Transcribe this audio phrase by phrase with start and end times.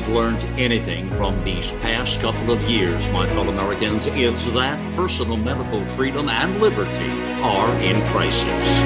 [0.00, 5.36] we've learned anything from these past couple of years, my fellow Americans, it's that personal
[5.36, 7.10] medical freedom and liberty
[7.42, 8.78] are in crisis.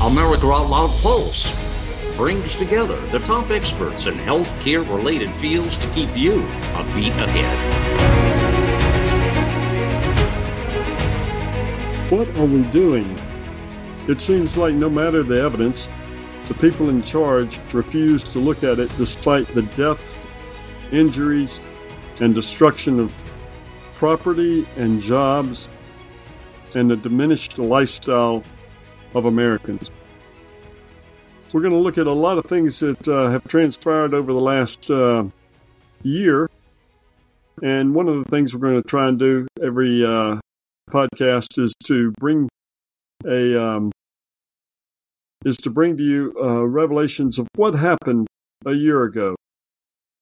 [0.00, 1.52] America Out Loud Pulse
[2.16, 6.42] brings together the top experts in healthcare related fields to keep you
[6.76, 7.58] a beat ahead.
[12.12, 13.18] What are we doing?
[14.06, 15.88] It seems like no matter the evidence,
[16.48, 20.26] the people in charge refuse to look at it despite the deaths,
[20.90, 21.60] injuries,
[22.20, 23.14] and destruction of
[23.92, 25.68] property and jobs
[26.74, 28.42] and the diminished lifestyle
[29.14, 29.90] of Americans.
[31.52, 34.40] We're going to look at a lot of things that uh, have transpired over the
[34.40, 35.24] last uh,
[36.02, 36.48] year.
[37.62, 40.40] And one of the things we're going to try and do every uh,
[40.90, 42.48] podcast is to bring
[43.26, 43.92] a um,
[45.44, 48.26] is to bring to you uh, revelations of what happened
[48.66, 49.34] a year ago,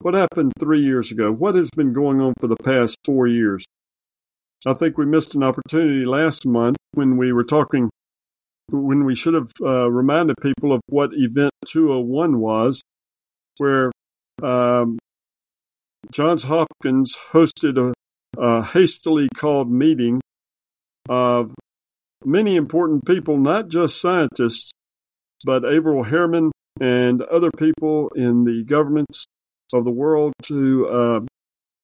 [0.00, 3.64] what happened three years ago, what has been going on for the past four years.
[4.66, 7.88] I think we missed an opportunity last month when we were talking
[8.70, 12.82] when we should have uh, reminded people of what Event 201 was,
[13.58, 13.91] where
[14.42, 14.98] um,
[16.10, 20.20] Johns Hopkins hosted a, a, hastily called meeting
[21.08, 21.52] of
[22.24, 24.72] many important people, not just scientists,
[25.44, 29.27] but Averell Harriman and other people in the governments
[29.72, 31.20] of the world to uh,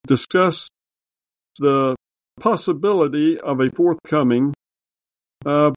[0.07, 0.67] discuss
[1.59, 1.95] the
[2.39, 4.53] possibility of a forthcoming
[5.45, 5.71] uh,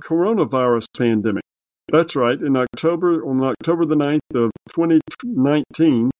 [0.00, 1.42] coronavirus pandemic.
[1.90, 2.40] That's right.
[2.40, 6.10] In October, on October the 9th of 2019,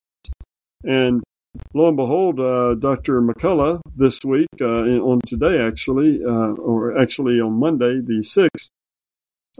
[0.83, 1.23] And
[1.73, 3.21] lo and behold, uh, Dr.
[3.21, 8.71] McCullough this week, uh, on today actually, uh, or actually on Monday, the 6th,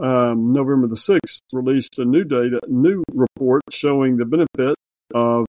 [0.02, 4.76] um, November the 6th, released a new data, new report showing the benefit
[5.14, 5.46] of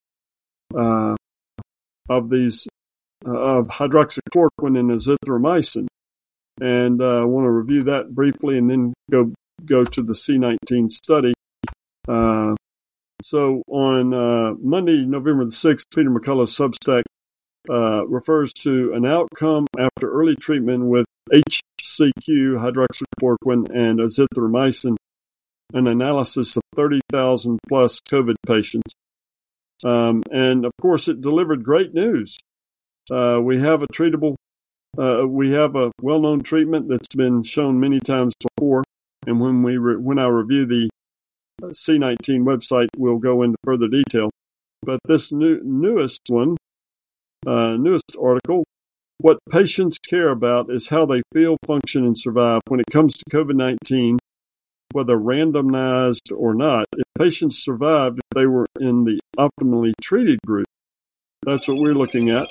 [0.77, 1.15] uh,
[2.09, 2.67] of these
[3.27, 5.87] uh, of hydroxychloroquine and azithromycin.
[6.61, 9.33] And uh, I want to review that briefly and then go
[9.65, 11.33] go to the C19 study.
[13.23, 17.03] So on uh, Monday, November the 6th, Peter McCullough's Substack
[17.71, 24.97] uh, refers to an outcome after early treatment with HCQ, hydroxychloroquine, and azithromycin,
[25.73, 28.93] an analysis of 30,000 plus COVID patients.
[29.85, 32.37] Um, and of course, it delivered great news.
[33.11, 34.35] Uh, we have a treatable,
[34.99, 38.83] uh, we have a well known treatment that's been shown many times before.
[39.27, 40.91] And when, we re- when I review the
[41.69, 44.31] C19 website will go into further detail.
[44.83, 46.57] But this new, newest one,
[47.47, 48.65] uh, newest article,
[49.19, 53.25] what patients care about is how they feel, function, and survive when it comes to
[53.31, 54.19] COVID 19,
[54.93, 56.87] whether randomized or not.
[56.97, 60.67] If patients survived if they were in the optimally treated group,
[61.47, 62.49] that's what we're looking at.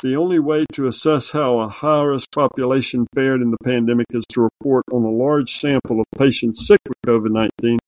[0.00, 4.24] The only way to assess how a high risk population fared in the pandemic is
[4.28, 7.78] to report on a large sample of patients sick with COVID 19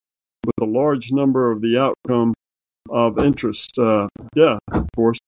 [0.44, 2.34] with a large number of the outcome
[2.88, 5.18] of interest uh, death, of course.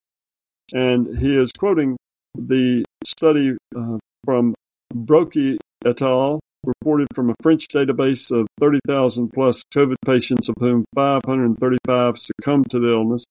[0.73, 1.97] And he is quoting
[2.35, 4.55] the study uh, from
[4.93, 6.39] Brouqui et al.
[6.65, 12.79] reported from a French database of 30,000 plus COVID patients, of whom 535 succumbed to
[12.79, 13.25] the illness.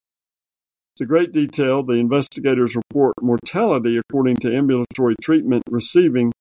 [0.96, 6.32] To great detail, the investigators report mortality according to ambulatory treatment receiving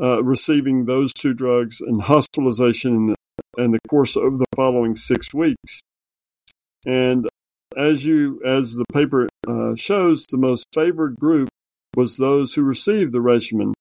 [0.00, 3.14] uh, receiving those two drugs and hospitalization in the,
[3.58, 5.82] in the course of the following six weeks.
[6.86, 7.28] And
[7.76, 11.48] as you as the paper uh, shows, the most favored group
[11.96, 13.74] was those who received the regimen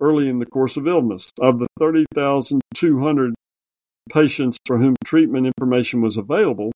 [0.00, 1.32] early in the course of illness.
[1.40, 3.34] Of the 30,200
[4.12, 6.72] patients for whom treatment information was available,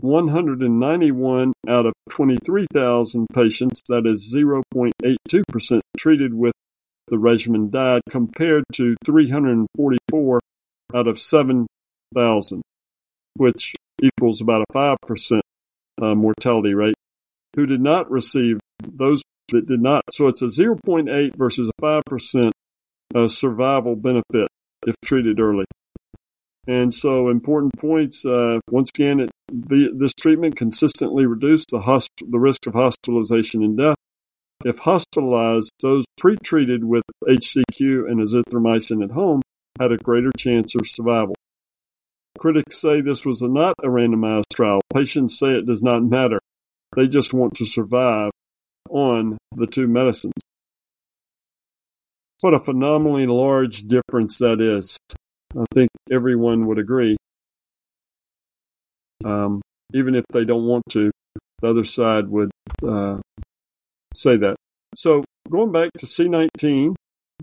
[0.00, 6.52] 191 out of 23,000 patients, that is 0.82%, treated with
[7.08, 10.40] the regimen died, compared to 344
[10.94, 12.62] out of 7,000,
[13.36, 15.40] which equals about a 5%
[16.02, 16.94] uh, mortality rate,
[17.56, 20.02] who did not receive those that did not.
[20.12, 22.50] So it's a 0.8 versus a 5%
[23.14, 24.48] uh, survival benefit
[24.86, 25.64] if treated early.
[26.66, 28.24] And so, important points.
[28.24, 33.62] Uh, once again, it, the, this treatment consistently reduced the, hosp- the risk of hospitalization
[33.62, 33.96] and death.
[34.64, 39.40] If hospitalized, those pre-treated with HCQ and azithromycin at home
[39.78, 41.34] had a greater chance of survival.
[42.38, 44.80] Critics say this was not a randomized trial.
[44.92, 46.38] Patients say it does not matter.
[46.96, 48.30] They just want to survive
[48.88, 50.32] on the two medicines.
[52.40, 54.96] What a phenomenally large difference that is.
[55.56, 57.16] I think everyone would agree.
[59.24, 59.60] Um,
[59.92, 61.10] even if they don't want to,
[61.60, 62.50] the other side would
[62.86, 63.18] uh,
[64.14, 64.56] say that.
[64.94, 66.94] So going back to C19,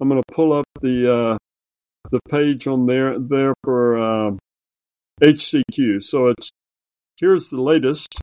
[0.02, 1.38] I'm going to pull up the uh,
[2.12, 4.32] the page on there there for uh,
[5.22, 6.04] HCQ.
[6.04, 6.52] So it's
[7.20, 8.22] here's the latest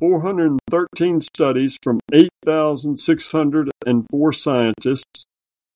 [0.00, 5.24] 413 studies from 8,604 scientists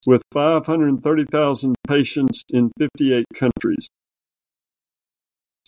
[0.07, 3.89] with 530,000 patients in 58 countries.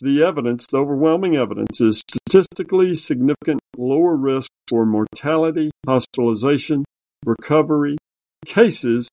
[0.01, 6.85] The evidence, the overwhelming evidence, is statistically significant lower risk for mortality, hospitalization,
[7.25, 7.97] recovery,
[8.45, 9.09] cases,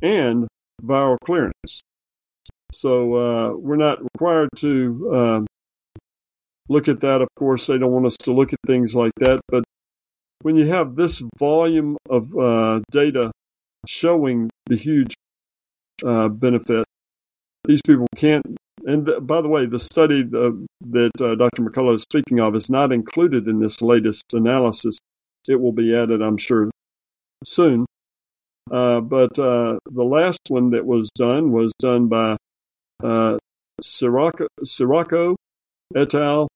[0.00, 0.46] and
[0.80, 1.82] viral clearance.
[2.72, 5.40] So uh, we're not required to uh,
[6.68, 7.20] look at that.
[7.20, 9.40] Of course, they don't want us to look at things like that.
[9.48, 9.64] But
[10.42, 13.30] when you have this volume of uh, data
[13.86, 15.14] showing the huge
[16.06, 16.84] uh, benefit,
[17.64, 18.44] these people can't.
[18.86, 20.50] And th- by the way, the study uh,
[20.90, 21.62] that uh, Dr.
[21.62, 24.98] McCullough is speaking of is not included in this latest analysis.
[25.48, 26.70] It will be added, I'm sure,
[27.44, 27.84] soon.
[28.70, 32.36] Uh, but uh, the last one that was done was done by
[33.82, 35.36] Sirocco, Sirocco
[35.96, 36.48] et al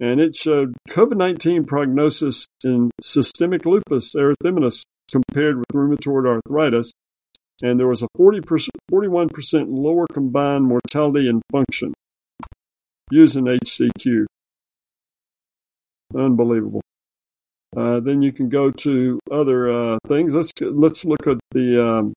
[0.00, 6.92] and it showed COVID 19 prognosis in systemic lupus erythematous compared with rheumatoid arthritis,
[7.62, 11.94] and there was a 40%, 41% lower combined mortality and function
[13.10, 14.26] using HCQ.
[16.14, 16.82] Unbelievable.
[17.74, 20.34] Uh, then you can go to other uh, things.
[20.34, 22.14] Let's let's look at the um,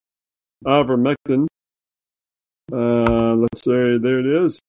[0.66, 1.48] ivermectin.
[2.72, 4.62] Uh, let's say there it is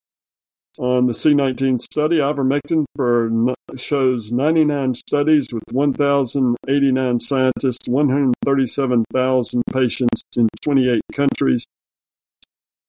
[0.78, 2.18] on the C19 study.
[2.18, 3.30] Ivermectin for,
[3.76, 11.66] shows 99 studies with 1,089 scientists, 137,000 patients in 28 countries.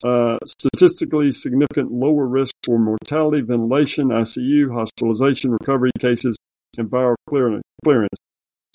[0.04, 6.36] Uh, statistically significant lower risk for mortality, ventilation, ICU, hospitalization, recovery cases,
[6.78, 7.64] and viral clearance.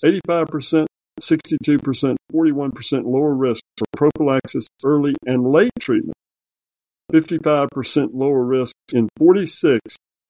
[0.03, 0.85] 85%,
[1.19, 6.13] 62%, 41% lower risk for prophylaxis, early and late treatment
[7.13, 9.79] 55% lower risk in 46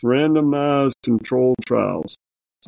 [0.03, 2.15] randomized controlled trials,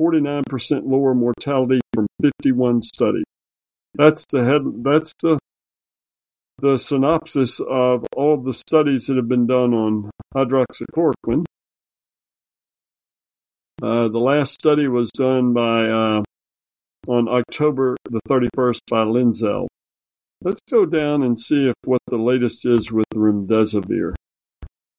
[0.00, 0.42] 49%
[0.84, 3.24] lower mortality from 51 studies.
[3.94, 5.38] That's the head, that's the
[6.58, 11.46] the synopsis of all of the studies that have been done on hydroxychloroquine.
[13.82, 16.22] Uh, the last study was done by uh,
[17.08, 19.68] on October the 31st by Linzel.
[20.42, 24.14] Let's go down and see if what the latest is with remdesivir.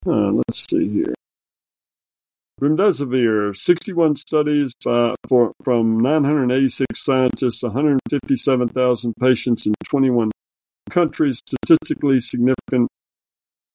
[0.06, 1.14] Uh, let's see here.
[2.60, 10.32] Remdesivir, 61 studies uh, for, from 986 scientists, 157,000 patients in 21
[10.90, 12.88] countries, statistically significant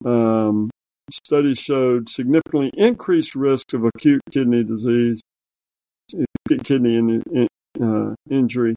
[0.05, 0.71] um,
[1.13, 5.23] studies showed significantly increased risk of acute kidney disease,
[6.65, 7.49] kidney in, in,
[7.83, 8.75] uh, injury,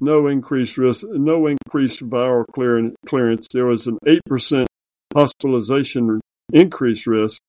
[0.00, 2.44] no increased risk, no increased viral
[3.06, 3.46] clearance.
[3.52, 4.66] There was an 8%
[5.14, 6.20] hospitalization
[6.52, 7.40] increased risk.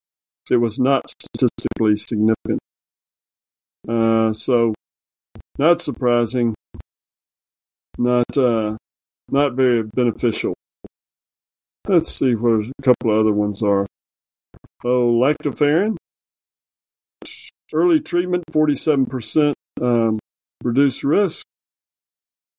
[0.52, 2.60] It was not statistically significant.
[3.88, 4.74] Uh, so,
[5.58, 6.54] not surprising,
[7.98, 8.78] not uh,
[9.30, 10.54] not very beneficial.
[11.88, 13.86] Let's see what a couple of other ones are.
[14.86, 15.96] Oh, lactoferrin.
[17.74, 20.20] Early treatment, 47% um,
[20.64, 21.46] reduced risk.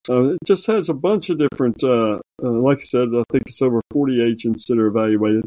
[0.09, 3.45] Uh, it just has a bunch of different, uh, uh, like I said, I think
[3.47, 5.47] it's over 40 agents that are evaluated.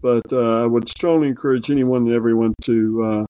[0.00, 3.26] But uh, I would strongly encourage anyone and everyone to, uh,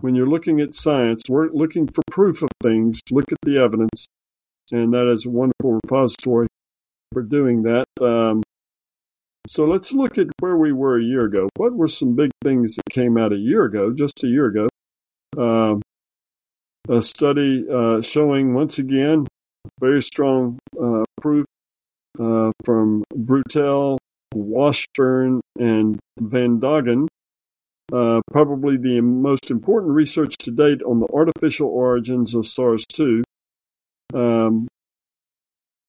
[0.00, 4.06] when you're looking at science, we're looking for proof of things, look at the evidence,
[4.72, 6.46] and that is a wonderful repository
[7.12, 7.84] for doing that.
[8.00, 8.42] Um,
[9.46, 11.48] so let's look at where we were a year ago.
[11.56, 14.68] What were some big things that came out a year ago, just a year ago?
[15.36, 15.82] Um,
[16.88, 19.26] a study uh, showing once again
[19.78, 21.46] very strong uh, proof
[22.18, 23.98] uh, from Bruttel,
[24.34, 27.06] Washburne, and Van Dongen.
[27.92, 33.22] Uh, probably the most important research to date on the artificial origins of SARS-2.
[34.14, 34.68] Um,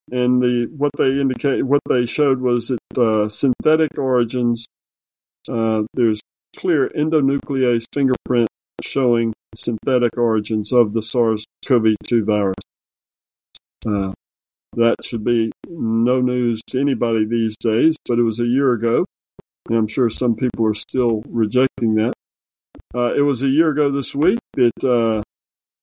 [0.10, 4.66] and the what they indicate, what they showed was that uh, synthetic origins.
[5.52, 6.22] Uh, there's
[6.56, 8.48] clear endonuclease fingerprint
[8.84, 12.56] showing synthetic origins of the SARS-CoV-2 virus.
[13.86, 14.12] Uh,
[14.76, 19.06] that should be no news to anybody these days, but it was a year ago,
[19.68, 22.14] and I'm sure some people are still rejecting that.
[22.94, 25.22] Uh, it was a year ago this week that uh,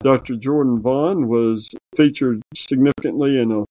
[0.00, 0.36] Dr.
[0.36, 3.64] Jordan Vaughn was featured significantly in a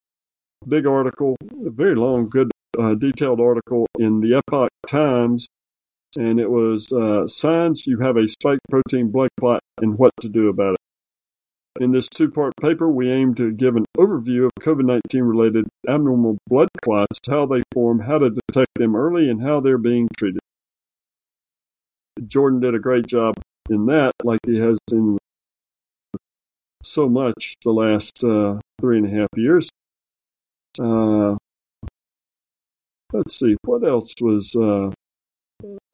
[0.66, 1.36] big article,
[1.66, 5.48] a very long, good, uh, detailed article in the Epoch Times,
[6.16, 10.30] and it was uh, Signs You Have a Spike Protein Blood Clot and What to
[10.30, 10.78] Do About it.
[11.84, 15.68] In this two part paper, we aim to give an overview of COVID 19 related
[15.88, 20.08] abnormal blood clots, how they form, how to detect them early, and how they're being
[20.18, 20.40] treated.
[22.28, 23.36] Jordan did a great job
[23.70, 25.20] in that, like he has in
[26.84, 29.70] so much the last uh, three and a half years.
[30.80, 31.36] Uh,
[33.14, 34.92] let's see, what else was uh,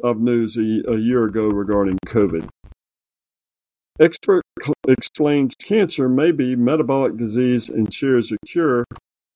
[0.03, 2.47] of news a, a year ago regarding COVID?
[3.99, 4.41] Expert
[4.87, 8.85] explains cancer may be metabolic disease and shares a cure.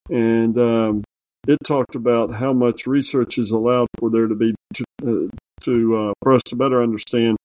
[0.10, 1.04] And um,
[1.48, 5.98] it talked about how much research is allowed for there to be to, uh, to
[5.98, 7.38] uh, for us to better understand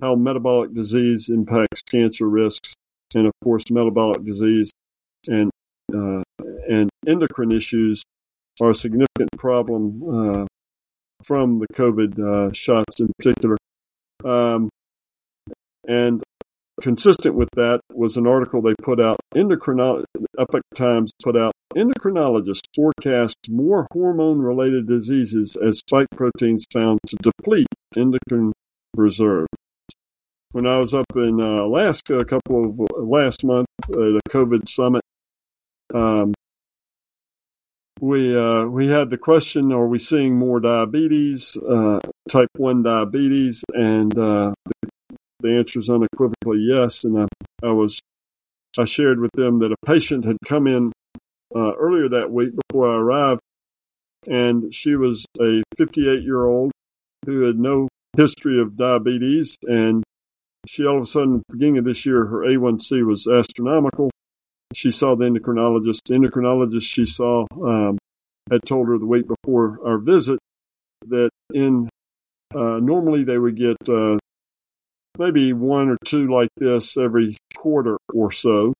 [0.00, 2.74] how metabolic disease impacts cancer risks,
[3.14, 4.70] and of course, metabolic disease
[5.26, 5.50] and
[5.92, 6.22] uh,
[6.68, 8.02] and endocrine issues
[8.60, 10.46] are a significant problem uh,
[11.24, 13.56] from the COVID uh, shots in particular.
[14.24, 14.68] Um,
[15.86, 16.22] and
[16.80, 19.16] consistent with that was an article they put out.
[19.34, 20.04] Endocrinology,
[20.38, 21.52] Epoch Times put out.
[21.74, 28.52] Endocrinologists forecast more hormone-related diseases as spike proteins found to deplete endocrine
[28.96, 29.46] reserve.
[30.52, 34.68] When I was up in uh, Alaska a couple of last month at a COVID
[34.68, 35.02] summit,
[35.94, 36.32] um,
[38.00, 43.64] we uh, we had the question: Are we seeing more diabetes, uh, type one diabetes?
[43.74, 44.88] And uh, the,
[45.40, 47.04] the answer is unequivocally yes.
[47.04, 47.26] And I,
[47.66, 48.00] I, was
[48.78, 50.92] I shared with them that a patient had come in
[51.54, 53.40] uh, earlier that week before I arrived,
[54.26, 56.70] and she was a 58 year old
[57.26, 60.04] who had no history of diabetes, and
[60.66, 64.10] she all of a sudden, beginning of this year, her A1C was astronomical
[64.74, 66.04] she saw the endocrinologist.
[66.06, 67.98] The endocrinologist she saw um,
[68.50, 70.38] had told her the week before our visit
[71.06, 71.88] that in
[72.54, 74.16] uh, normally they would get uh,
[75.18, 78.74] maybe one or two like this every quarter or so.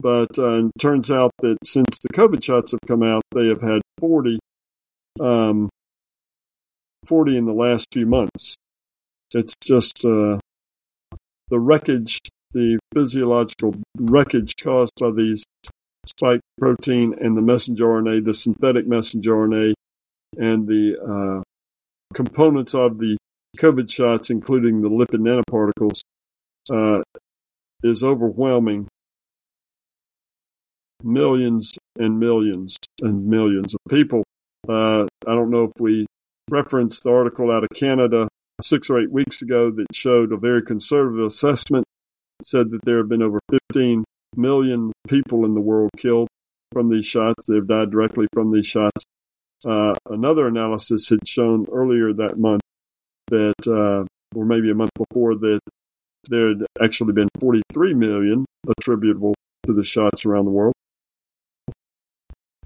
[0.00, 3.62] But uh, it turns out that since the COVID shots have come out, they have
[3.62, 4.38] had 40,
[5.20, 5.68] um,
[7.06, 8.56] 40 in the last few months.
[9.32, 10.38] It's just uh,
[11.48, 12.18] the wreckage
[12.52, 15.44] the physiological wreckage caused by these
[16.06, 19.74] spike protein and the messenger RNA, the synthetic messenger RNA,
[20.36, 21.42] and the uh,
[22.14, 23.16] components of the
[23.58, 26.00] COVID shots, including the lipid nanoparticles,
[26.70, 27.02] uh,
[27.82, 28.88] is overwhelming.
[31.02, 34.22] Millions and millions and millions of people.
[34.68, 36.06] Uh, I don't know if we
[36.50, 38.28] referenced the article out of Canada
[38.60, 41.84] six or eight weeks ago that showed a very conservative assessment
[42.42, 44.04] said that there have been over 15
[44.36, 46.28] million people in the world killed
[46.72, 47.46] from these shots.
[47.46, 49.04] They've died directly from these shots.
[49.64, 52.62] Uh, another analysis had shown earlier that month
[53.28, 54.04] that, uh,
[54.36, 55.60] or maybe a month before, that
[56.28, 59.34] there had actually been 43 million attributable
[59.64, 60.74] to the shots around the world.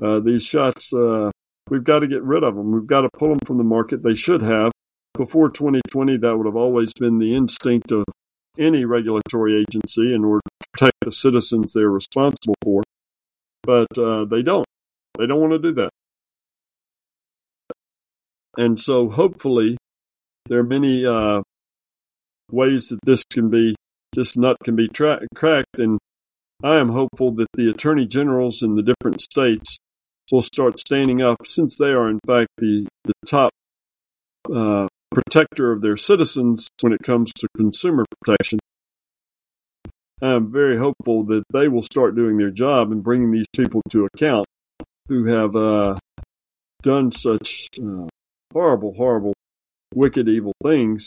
[0.00, 1.30] Uh, these shots, uh,
[1.70, 2.72] we've got to get rid of them.
[2.72, 4.02] We've got to pull them from the market.
[4.02, 4.72] They should have.
[5.14, 8.04] Before 2020, that would have always been the instinct of
[8.58, 12.82] any regulatory agency in order to protect the citizens they're responsible for.
[13.62, 14.66] But uh, they don't.
[15.18, 15.90] They don't want to do that.
[18.56, 19.76] and so hopefully
[20.48, 21.42] there are many uh,
[22.50, 23.74] ways that this can be
[24.14, 25.98] this nut can be tra- cracked, and
[26.64, 29.78] I am hopeful that the attorney generals in the different states
[30.32, 33.50] will start standing up, since they are in fact the the top
[34.54, 38.58] uh, protector of their citizens when it comes to consumer protection.
[40.22, 44.06] I'm very hopeful that they will start doing their job and bringing these people to
[44.06, 44.46] account
[45.08, 45.96] who have uh,
[46.82, 48.06] done such uh,
[48.52, 49.34] horrible, horrible,
[49.94, 51.06] wicked, evil things.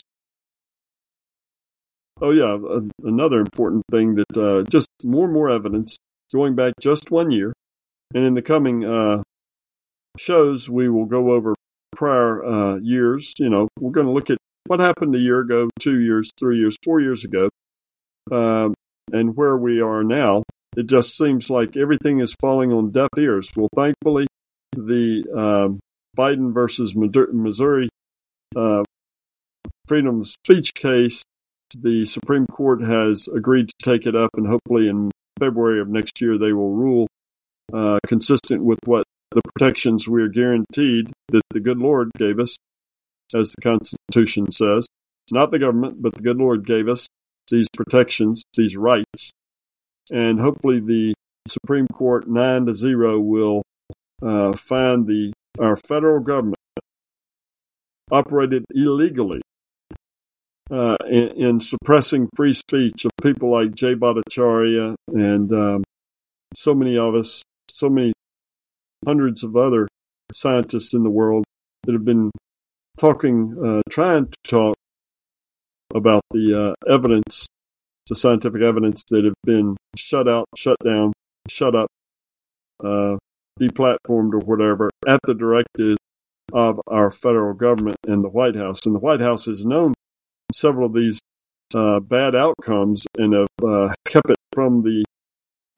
[2.22, 2.56] Oh, yeah,
[3.02, 5.96] another important thing that uh, just more and more evidence
[6.32, 7.52] going back just one year.
[8.14, 9.22] And in the coming uh,
[10.18, 11.54] shows, we will go over
[11.92, 13.34] prior uh, years.
[13.38, 16.58] You know, we're going to look at what happened a year ago, two years, three
[16.58, 17.48] years, four years ago,
[18.30, 18.74] um,
[19.12, 20.42] and where we are now.
[20.76, 23.50] It just seems like everything is falling on deaf ears.
[23.56, 24.26] Well, thankfully,
[24.72, 25.80] the um,
[26.16, 27.88] Biden versus Missouri
[28.54, 28.84] uh,
[29.86, 31.24] freedom of speech case,
[31.76, 36.20] the Supreme Court has agreed to take it up, and hopefully in February of next
[36.20, 37.08] year they will rule
[37.72, 42.56] uh, consistent with what the protections we are guaranteed that the good Lord gave us,
[43.34, 44.88] as the Constitution says.
[45.24, 47.06] It's not the government, but the good Lord gave us
[47.50, 49.32] these protections, these rights.
[50.10, 51.14] And hopefully the
[51.48, 53.62] Supreme Court, 9 to 0, will
[54.22, 56.56] uh, find the our federal government
[58.10, 59.40] operated illegally
[60.70, 65.84] uh, in, in, suppressing free speech of people like Jay Bhattacharya and um,
[66.54, 68.12] so many of us, so many
[69.06, 69.88] hundreds of other
[70.32, 71.44] scientists in the world
[71.84, 72.30] that have been
[72.98, 74.74] talking, uh, trying to talk
[75.94, 77.46] about the uh, evidence,
[78.08, 81.12] the scientific evidence that have been shut out, shut down,
[81.48, 81.88] shut up,
[82.84, 83.16] uh,
[83.60, 85.96] deplatformed or whatever at the directive
[86.52, 88.84] of our federal government and the White House.
[88.84, 89.94] And the White House has known
[90.52, 91.20] several of these
[91.74, 95.04] uh, bad outcomes and have uh, kept it from the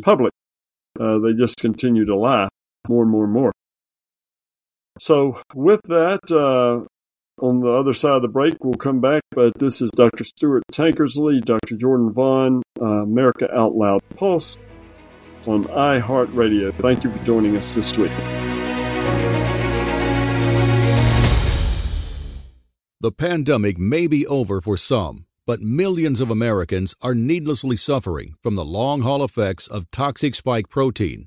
[0.03, 0.33] public.
[0.99, 2.49] Uh, they just continue to lie
[2.89, 3.53] more and more and more.
[4.99, 6.87] So, with that, uh,
[7.45, 9.23] on the other side of the break, we'll come back.
[9.31, 10.25] But this is Dr.
[10.25, 11.77] Stuart Tankersley, Dr.
[11.77, 14.59] Jordan Vaughn, uh, America Out Loud Pulse
[15.49, 16.75] on iHeartRadio.
[16.81, 18.13] Thank you for joining us this week.
[23.01, 28.55] The pandemic may be over for some, but millions of Americans are needlessly suffering from
[28.55, 31.27] the long haul effects of toxic spike protein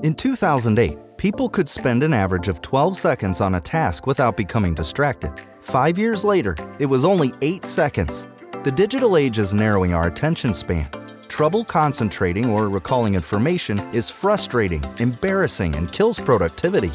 [0.00, 4.74] In 2008, people could spend an average of 12 seconds on a task without becoming
[4.74, 5.32] distracted.
[5.60, 8.26] Five years later, it was only 8 seconds.
[8.64, 10.88] The digital age is narrowing our attention span.
[11.28, 16.90] Trouble concentrating or recalling information is frustrating, embarrassing, and kills productivity.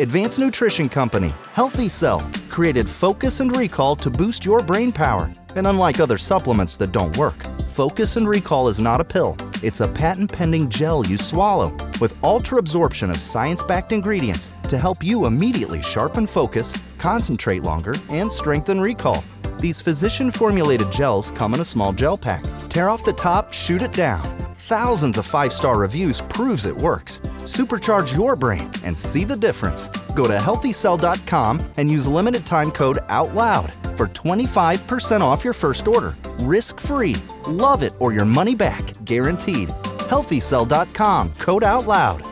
[0.00, 5.30] Advanced Nutrition Company, Healthy Cell, created Focus and Recall to boost your brain power.
[5.54, 7.36] And unlike other supplements that don't work,
[7.68, 12.16] Focus and Recall is not a pill, it's a patent pending gel you swallow with
[12.24, 18.32] ultra absorption of science backed ingredients to help you immediately sharpen focus, concentrate longer, and
[18.32, 19.22] strengthen recall.
[19.58, 22.44] These physician formulated gels come in a small gel pack.
[22.68, 27.20] Tear off the top, shoot it down thousands of five star reviews proves it works.
[27.44, 29.88] Supercharge your brain and see the difference.
[30.14, 36.14] Go to healthycell.com and use limited time code OUTLOUD for 25% off your first order.
[36.38, 37.16] Risk free.
[37.46, 38.92] Love it or your money back.
[39.04, 39.68] Guaranteed.
[40.08, 42.22] Healthycell.com code out loud.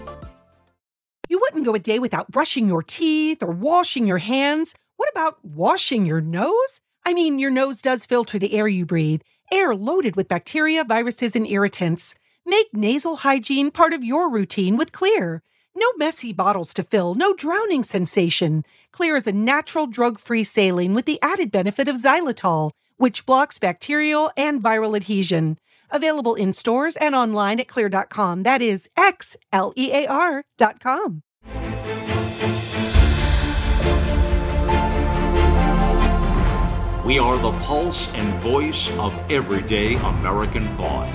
[1.29, 4.75] You wouldn't go a day without brushing your teeth or washing your hands.
[4.97, 6.81] What about washing your nose?
[7.05, 11.35] I mean, your nose does filter the air you breathe, air loaded with bacteria, viruses,
[11.35, 12.15] and irritants.
[12.45, 15.41] Make nasal hygiene part of your routine with Xlear.
[15.75, 18.65] No messy bottles to fill, no drowning sensation.
[18.95, 23.59] Xlear is a natural drug free saline with the added benefit of xylitol, which blocks
[23.59, 25.59] bacterial and viral adhesion.
[25.91, 28.43] Available in stores and online at xlear.com.
[28.43, 31.23] That is X L E A R.com.
[37.07, 41.15] We are the pulse and voice of everyday American thought.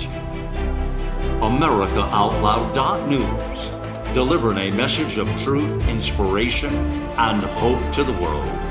[1.42, 6.74] AmericaOutloud.news, delivering a message of truth, inspiration,
[7.18, 8.71] and hope to the world.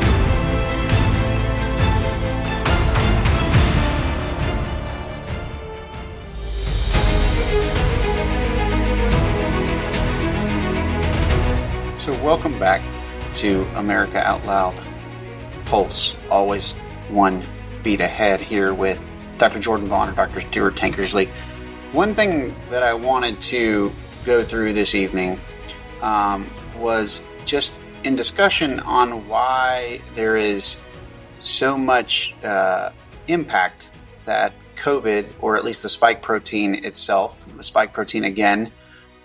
[12.01, 12.81] So, welcome back
[13.35, 14.73] to America Out Loud
[15.65, 16.15] Pulse.
[16.31, 16.71] Always
[17.09, 17.45] one
[17.83, 18.99] beat ahead here with
[19.37, 19.59] Dr.
[19.59, 20.41] Jordan Vaughn and Dr.
[20.41, 21.29] Stuart Tankersley.
[21.91, 23.91] One thing that I wanted to
[24.25, 25.39] go through this evening
[26.01, 30.77] um, was just in discussion on why there is
[31.39, 32.89] so much uh,
[33.27, 33.91] impact
[34.25, 38.71] that COVID, or at least the spike protein itself, the spike protein again,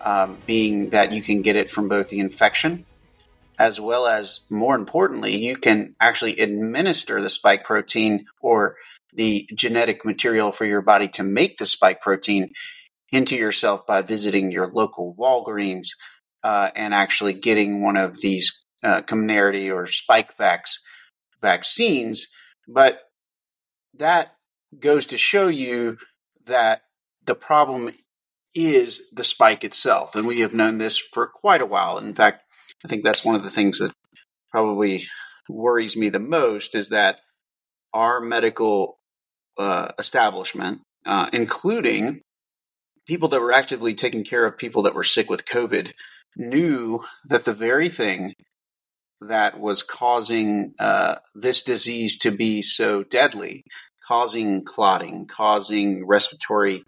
[0.07, 2.87] um, being that you can get it from both the infection
[3.59, 8.77] as well as, more importantly, you can actually administer the spike protein or
[9.12, 12.51] the genetic material for your body to make the spike protein
[13.11, 15.88] into yourself by visiting your local Walgreens
[16.45, 20.79] uh, and actually getting one of these uh, Comirnaty or Spikevax
[21.40, 22.27] vaccines.
[22.69, 23.01] But
[23.95, 24.37] that
[24.79, 25.97] goes to show you
[26.45, 26.83] that
[27.25, 27.90] the problem
[28.57, 30.16] is the spike itself.
[30.16, 31.99] And we have known this for quite a while.
[31.99, 32.42] In fact,
[32.85, 33.92] I think that's one of the things that
[34.51, 35.05] probably
[35.49, 37.19] worries me the most is that
[37.92, 38.99] our medical
[39.59, 42.23] uh, establishment, uh, including
[43.07, 45.92] people that were actively taking care of people that were sick with COVID,
[46.37, 48.35] knew that the very thing
[49.21, 53.64] that was causing uh, this disease to be so deadly,
[54.07, 56.83] causing clotting, causing respiratory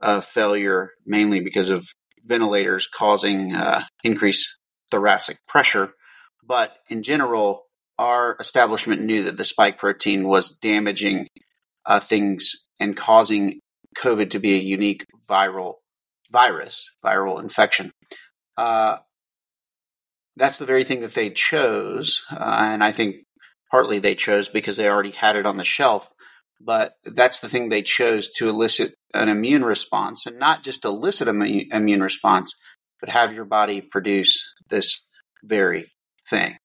[0.00, 1.86] uh, failure, mainly because of
[2.24, 4.58] ventilators causing uh, increased
[4.90, 5.92] thoracic pressure.
[6.44, 7.62] But in general,
[7.98, 11.28] our establishment knew that the spike protein was damaging
[11.84, 13.60] uh, things and causing
[13.96, 15.74] COVID to be a unique viral
[16.30, 17.90] virus, viral infection.
[18.56, 18.98] Uh,
[20.36, 23.16] that's the very thing that they chose, uh, and I think
[23.70, 26.08] partly they chose because they already had it on the shelf
[26.60, 31.28] but that's the thing they chose to elicit an immune response and not just elicit
[31.28, 31.42] an
[31.72, 32.54] immune response,
[33.00, 35.08] but have your body produce this
[35.42, 35.86] very
[36.28, 36.58] thing.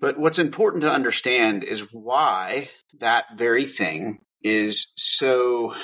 [0.00, 5.74] But what's important to understand is why that very thing is so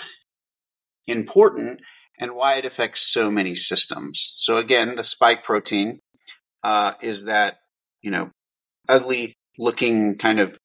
[1.07, 1.81] important
[2.19, 4.35] and why it affects so many systems.
[4.39, 6.01] So, again, the spike protein
[6.63, 7.57] uh, is that,
[8.03, 8.31] you know,
[8.89, 10.59] ugly looking kind of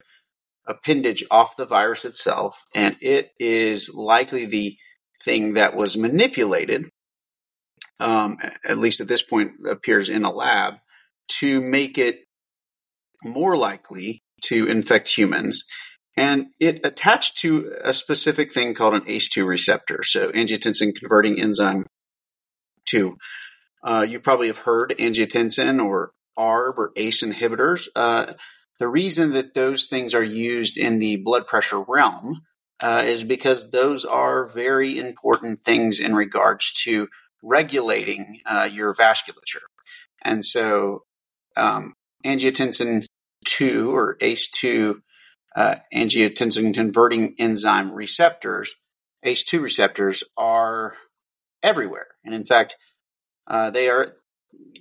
[0.70, 4.78] appendage off the virus itself, and it is likely the
[5.24, 6.86] thing that was manipulated,
[8.00, 10.76] um, at least at this point, appears in a lab
[11.40, 12.20] to make it
[13.24, 15.64] more likely to infect humans.
[16.16, 21.86] And it attached to a specific thing called an ACE2 receptor, so angiotensin converting enzyme
[22.86, 23.18] 2.
[23.84, 27.88] Uh, you probably have heard angiotensin or ARB or ACE inhibitors.
[27.96, 28.34] Uh,
[28.80, 32.42] the reason that those things are used in the blood pressure realm
[32.82, 37.10] uh, is because those are very important things in regards to
[37.44, 39.68] regulating uh, your vasculature.
[40.24, 41.04] And so,
[41.58, 41.94] um,
[42.26, 43.06] angiotensin
[43.46, 44.96] 2 or ACE2
[45.56, 48.76] uh, angiotensin converting enzyme receptors,
[49.26, 50.96] ACE2 receptors, are
[51.64, 52.08] everywhere.
[52.24, 52.78] And in fact,
[53.48, 54.16] uh, they are,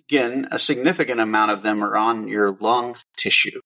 [0.09, 3.61] again, a significant amount of them are on your lung tissue.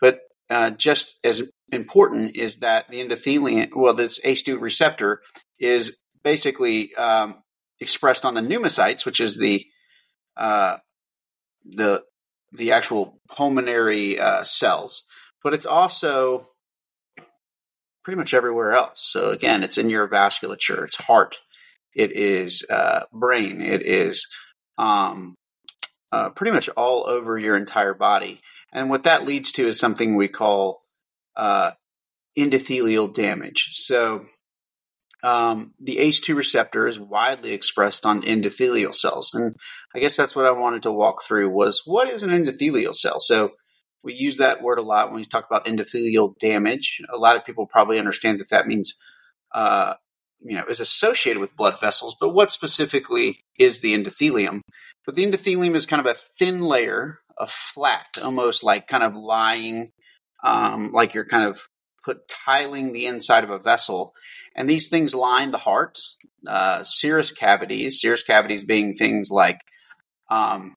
[0.00, 1.42] But uh, just as
[1.72, 5.20] important is that the endothelium, well, this ACE2 receptor
[5.58, 7.42] is basically um,
[7.80, 9.64] expressed on the pneumocytes, which is the
[10.36, 10.78] uh,
[11.64, 12.02] the
[12.52, 15.02] the actual pulmonary uh, cells,
[15.42, 16.46] but it's also
[18.04, 19.02] pretty much everywhere else.
[19.04, 21.38] So again, it's in your vasculature, it's heart,
[21.94, 24.26] it is uh, brain, it is
[24.78, 25.34] um,
[26.12, 28.40] uh, pretty much all over your entire body.
[28.72, 30.82] And what that leads to is something we call
[31.36, 31.72] uh,
[32.38, 33.68] endothelial damage.
[33.70, 34.26] So
[35.22, 39.32] um, the ACE2 receptor is widely expressed on endothelial cells.
[39.34, 39.56] And
[39.94, 43.20] I guess that's what I wanted to walk through was what is an endothelial cell?
[43.20, 43.52] So
[44.02, 47.02] we use that word a lot when we talk about endothelial damage.
[47.12, 48.94] A lot of people probably understand that that means,
[49.52, 49.94] uh,
[50.40, 52.16] you know, is associated with blood vessels.
[52.20, 54.60] But what specifically is the endothelium?
[55.04, 59.14] But the endothelium is kind of a thin layer of flat, almost like kind of
[59.14, 59.90] lying,
[60.44, 61.60] um, like you're kind of
[62.04, 64.12] put tiling the inside of a vessel.
[64.54, 65.98] And these things line the heart,
[66.46, 69.60] uh, serous cavities, serous cavities being things like
[70.30, 70.74] um,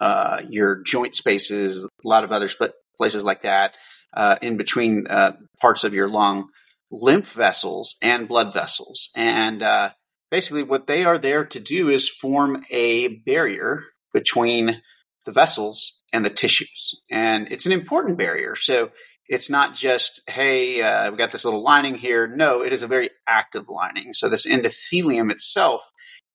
[0.00, 2.48] uh, your joint spaces, a lot of other
[2.96, 3.76] places like that,
[4.14, 6.48] uh, in between uh, parts of your lung,
[6.90, 9.10] lymph vessels and blood vessels.
[9.14, 9.90] And uh,
[10.30, 14.82] basically, what they are there to do is form a barrier between
[15.24, 17.00] the vessels and the tissues.
[17.10, 18.56] And it's an important barrier.
[18.56, 18.90] So
[19.28, 22.26] it's not just, hey, uh, we got this little lining here.
[22.26, 24.12] No, it is a very active lining.
[24.12, 25.92] So this endothelium itself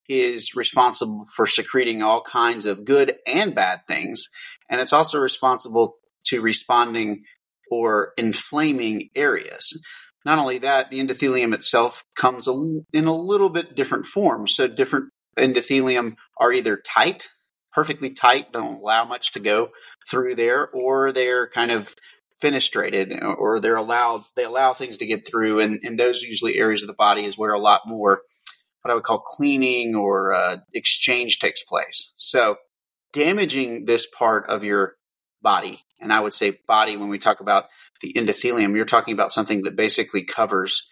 [0.08, 4.30] is responsible for secreting all kinds of good and bad things.
[4.70, 5.96] And it's also responsible
[6.28, 7.24] to responding
[7.70, 9.74] or inflaming areas.
[10.26, 14.56] Not only that, the endothelium itself comes in a little bit different forms.
[14.56, 17.30] So different endothelium are either tight,
[17.72, 19.70] perfectly tight, don't allow much to go
[20.10, 21.96] through there, or they're kind of
[22.44, 26.82] fenestrated or they're allowed they allow things to get through and, and those usually areas
[26.82, 28.24] of the body is where a lot more
[28.86, 32.12] what I would call cleaning or uh, exchange takes place.
[32.16, 32.58] So
[33.14, 34.94] damaging this part of your
[35.42, 37.66] body, and I would say body when we talk about
[38.02, 40.88] the endothelium, you're talking about something that basically covers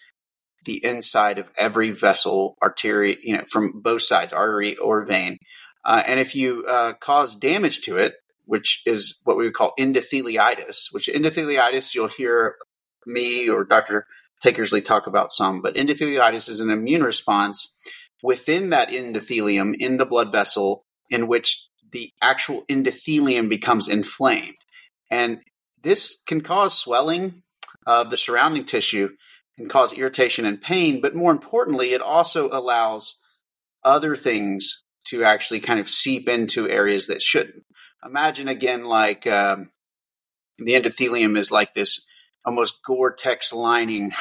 [0.66, 5.38] the inside of every vessel, artery, you know, from both sides, artery or vein.
[5.84, 8.13] Uh, and if you uh, cause damage to it,
[8.46, 12.56] which is what we would call endotheliitis, which endotheliitis you'll hear
[13.06, 14.06] me or Dr.
[14.44, 17.72] Tankersley talk about some, but endotheliitis is an immune response
[18.22, 24.56] within that endothelium in the blood vessel in which the actual endothelium becomes inflamed.
[25.12, 25.42] And
[25.84, 27.43] this can cause swelling
[27.86, 29.10] of the surrounding tissue
[29.58, 33.19] and cause irritation and pain, but more importantly, it also allows
[33.84, 37.63] other things to actually kind of seep into areas that shouldn't
[38.06, 39.69] imagine again like um,
[40.58, 42.06] the endothelium is like this
[42.46, 44.12] almost Gore-Tex lining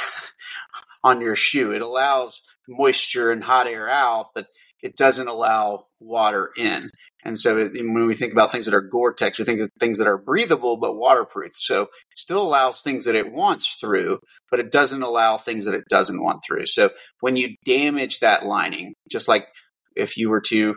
[1.04, 1.72] on your shoe.
[1.72, 4.46] It allows moisture and hot air out, but
[4.82, 6.90] it doesn't allow water in.
[7.24, 10.08] And so when we think about things that are Gore-Tex, we think of things that
[10.08, 11.52] are breathable but waterproof.
[11.54, 14.18] So it still allows things that it wants through,
[14.50, 16.66] but it doesn't allow things that it doesn't want through.
[16.66, 19.46] So when you damage that lining, just like
[19.94, 20.74] if you were to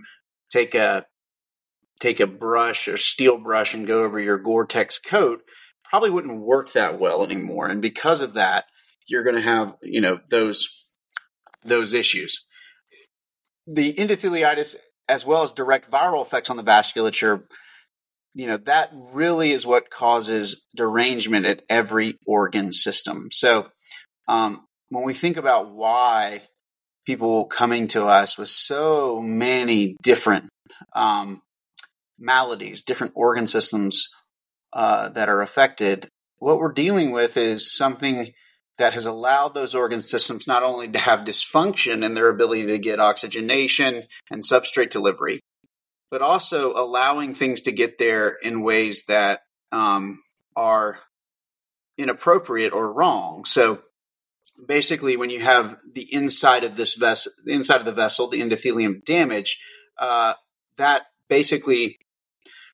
[0.51, 1.05] take a
[1.99, 5.39] take a brush, or steel brush, and go over your Gore Tex coat
[5.83, 7.67] probably wouldn't work that well anymore.
[7.67, 8.65] And because of that,
[9.07, 10.67] you're going to have you know those
[11.63, 12.43] those issues.
[13.67, 14.75] The endotheliitis,
[15.07, 17.43] as well as direct viral effects on the vasculature,
[18.33, 23.29] you know that really is what causes derangement at every organ system.
[23.31, 23.67] So
[24.27, 26.43] um, when we think about why
[27.05, 30.49] people coming to us with so many different
[30.95, 31.41] um,
[32.19, 34.09] maladies, different organ systems
[34.73, 38.33] uh, that are affected, what we're dealing with is something
[38.77, 42.77] that has allowed those organ systems not only to have dysfunction in their ability to
[42.77, 45.39] get oxygenation and substrate delivery,
[46.11, 50.19] but also allowing things to get there in ways that um,
[50.55, 50.99] are
[51.97, 53.45] inappropriate or wrong.
[53.45, 53.79] So
[54.67, 58.41] basically, when you have the inside of this vessel, the inside of the vessel, the
[58.41, 59.59] endothelium damage,
[59.97, 60.33] uh,
[60.77, 61.97] that basically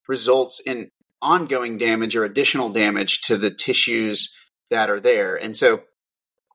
[0.07, 0.89] results in
[1.21, 4.33] ongoing damage or additional damage to the tissues
[4.71, 5.35] that are there.
[5.35, 5.83] And so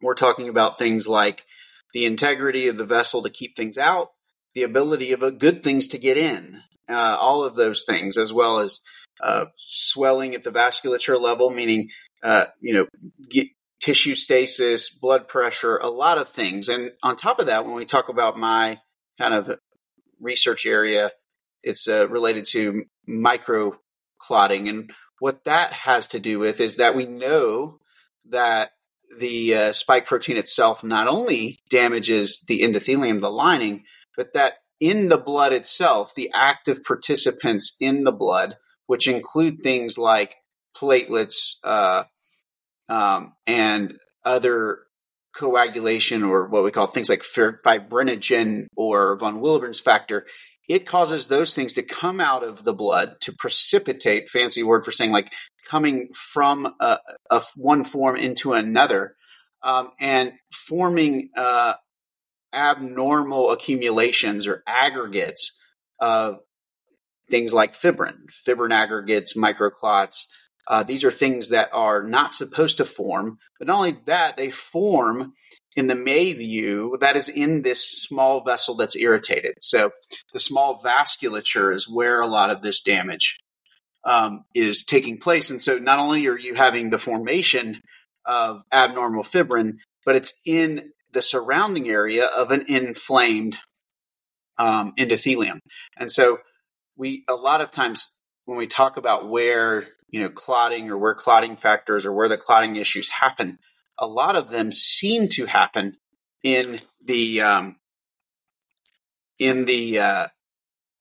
[0.02, 1.44] we're talking about things like
[1.92, 4.09] the integrity of the vessel to keep things out,
[4.54, 8.59] the ability of good things to get in, uh, all of those things, as well
[8.59, 8.80] as
[9.20, 11.88] uh, swelling at the vasculature level, meaning,
[12.22, 12.87] uh, you know,
[13.28, 13.48] get,
[13.80, 16.68] tissue stasis, blood pressure, a lot of things.
[16.68, 18.80] And on top of that, when we talk about my
[19.18, 19.59] kind of
[20.20, 21.12] research area,
[21.62, 23.78] it's uh, related to micro
[24.18, 24.68] clotting.
[24.68, 27.78] And what that has to do with is that we know
[28.30, 28.70] that
[29.18, 33.85] the uh, spike protein itself not only damages the endothelium, the lining,
[34.16, 39.96] but that in the blood itself, the active participants in the blood, which include things
[39.96, 40.37] like
[40.76, 42.05] platelets uh,
[42.88, 44.81] um, and other
[45.35, 50.26] coagulation or what we call things like fibrinogen or von Willebrand's factor,
[50.68, 54.90] it causes those things to come out of the blood to precipitate fancy word for
[54.90, 55.33] saying like
[55.68, 56.98] coming from a,
[57.31, 59.16] a one form into another
[59.62, 61.74] um, and forming uh,
[62.52, 65.52] abnormal accumulations or aggregates
[66.00, 66.38] of
[67.31, 70.26] things like fibrin fibrin aggregates microclots
[70.68, 74.50] Uh, these are things that are not supposed to form, but not only that, they
[74.50, 75.33] form
[75.76, 79.55] in the milieu that is in this small vessel that's irritated.
[79.61, 79.92] So
[80.33, 83.38] the small vasculature is where a lot of this damage
[84.07, 85.51] um, is taking place.
[85.51, 87.83] And so not only are you having the formation
[88.25, 93.59] of abnormal fibrin, but it's in the surrounding area of an inflamed
[94.59, 95.59] um, endothelium.
[95.99, 96.38] And so
[96.97, 101.14] we a lot of times when we talk about where you know clotting or where
[101.14, 103.59] clotting factors or where the clotting issues happen,
[103.99, 105.97] a lot of them seem to happen
[106.42, 107.77] in the um,
[109.38, 110.27] in the uh,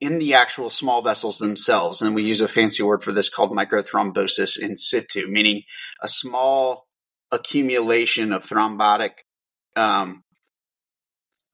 [0.01, 2.01] in the actual small vessels themselves.
[2.01, 5.63] And we use a fancy word for this called microthrombosis in situ, meaning
[6.01, 6.88] a small
[7.31, 9.12] accumulation of thrombotic
[9.75, 10.23] um,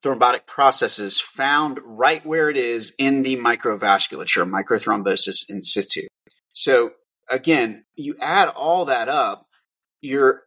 [0.04, 6.08] thrombotic processes found right where it is in the microvasculature, microthrombosis in situ.
[6.52, 6.92] So
[7.30, 9.46] again, you add all that up,
[10.02, 10.44] you're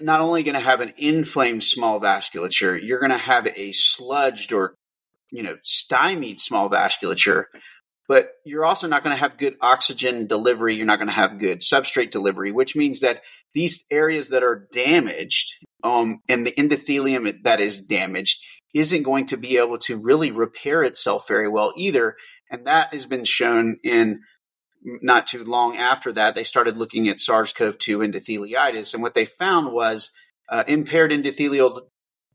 [0.00, 4.54] not only going to have an inflamed small vasculature, you're going to have a sludged
[4.54, 4.74] or
[5.30, 7.44] you know stymied small vasculature,
[8.08, 10.76] but you're also not going to have good oxygen delivery.
[10.76, 13.22] You're not going to have good substrate delivery, which means that
[13.54, 19.36] these areas that are damaged um, and the endothelium that is damaged isn't going to
[19.36, 22.16] be able to really repair itself very well either.
[22.50, 24.20] And that has been shown in
[25.02, 28.94] not too long after that, they started looking at SARS CoV 2 endotheliitis.
[28.94, 30.10] And what they found was
[30.48, 31.80] uh, impaired endothelial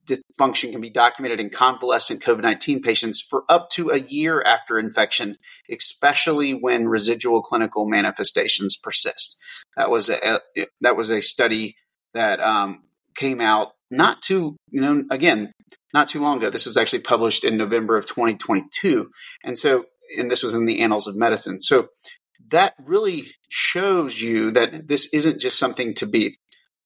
[0.05, 4.79] dysfunction can be documented in convalescent COVID 19 patients for up to a year after
[4.79, 5.37] infection,
[5.69, 9.37] especially when residual clinical manifestations persist.
[9.77, 10.39] That was a,
[10.81, 11.75] that was a study
[12.13, 12.83] that um,
[13.15, 15.53] came out not too, you know, again,
[15.93, 16.49] not too long ago.
[16.49, 19.09] This was actually published in November of 2022.
[19.43, 19.85] And so,
[20.17, 21.59] and this was in the Annals of Medicine.
[21.59, 21.89] So
[22.51, 26.33] that really shows you that this isn't just something to be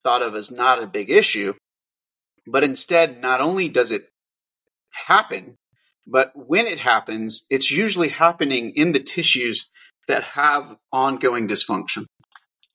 [0.02, 1.54] thought of as not a big issue,
[2.46, 4.08] but instead, not only does it
[5.06, 5.56] happen,
[6.06, 9.68] but when it happens, it's usually happening in the tissues
[10.06, 12.06] that have ongoing dysfunction.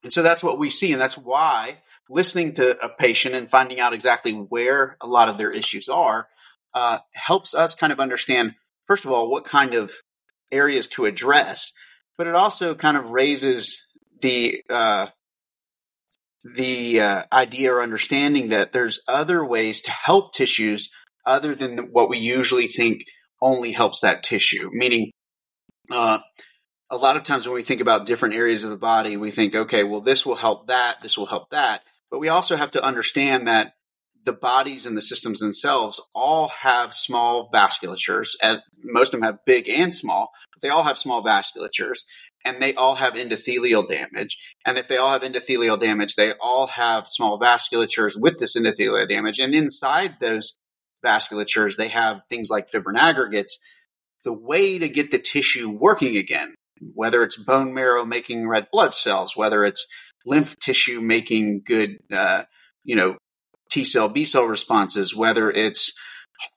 [0.04, 0.92] And so that's what we see.
[0.92, 1.78] And that's why
[2.10, 6.28] listening to a patient and finding out exactly where a lot of their issues are
[6.74, 8.56] uh, helps us kind of understand,
[8.86, 9.94] first of all, what kind of
[10.52, 11.72] areas to address,
[12.18, 13.86] but it also kind of raises
[14.22, 15.08] the uh,
[16.44, 20.90] the uh, idea or understanding that there's other ways to help tissues
[21.26, 23.04] other than what we usually think
[23.42, 24.70] only helps that tissue.
[24.72, 25.12] Meaning,
[25.92, 26.20] uh,
[26.90, 29.56] a lot of times when we think about different areas of the body, we think,
[29.56, 31.84] okay, well, this will help that, this will help that.
[32.10, 33.74] But we also have to understand that
[34.24, 38.30] the bodies and the systems themselves all have small vasculatures.
[38.42, 42.00] As most of them have big and small, but they all have small vasculatures
[42.46, 44.38] and they all have endothelial damage.
[44.66, 49.08] And if they all have endothelial damage, they all have small vasculatures with this endothelial
[49.08, 49.40] damage.
[49.40, 50.58] And inside those
[51.06, 53.58] vasculatures, they have things like fibrin aggregates.
[54.24, 56.56] The way to get the tissue working again,
[56.94, 59.86] whether it's bone marrow making red blood cells, whether it's
[60.26, 62.44] lymph tissue making good, uh,
[62.84, 63.18] you know,
[63.72, 65.94] T cell, B cell responses, whether it's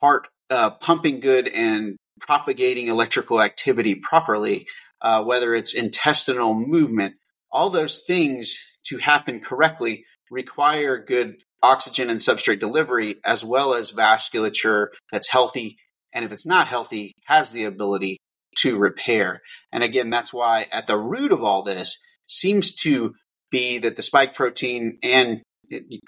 [0.00, 4.66] heart uh, pumping good and propagating electrical activity properly,
[5.04, 7.14] uh, whether it's intestinal movement,
[7.52, 13.92] all those things to happen correctly require good oxygen and substrate delivery as well as
[13.92, 15.76] vasculature that's healthy.
[16.12, 18.16] And if it's not healthy, has the ability
[18.58, 19.40] to repair.
[19.70, 23.14] And again, that's why at the root of all this seems to
[23.50, 25.42] be that the spike protein and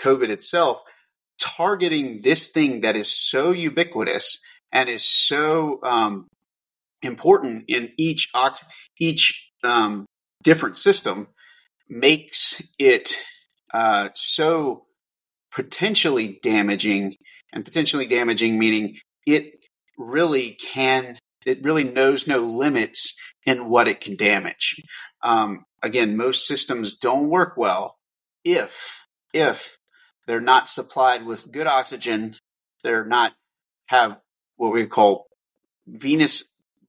[0.00, 0.80] COVID itself
[1.38, 4.40] targeting this thing that is so ubiquitous
[4.72, 6.28] and is so um,
[7.02, 8.30] important in each
[8.98, 10.06] each um,
[10.42, 11.28] different system
[11.88, 13.14] makes it
[13.72, 14.86] uh, so
[15.52, 17.16] potentially damaging
[17.52, 18.96] and potentially damaging meaning
[19.26, 19.54] it
[19.98, 23.14] really can it really knows no limits
[23.44, 24.82] in what it can damage.
[25.22, 27.96] Um, again most systems don't work well
[28.44, 29.78] if if
[30.26, 32.36] they're not supplied with good oxygen
[32.82, 33.34] they're not
[33.86, 34.18] have
[34.56, 35.26] what we call
[35.86, 36.44] venous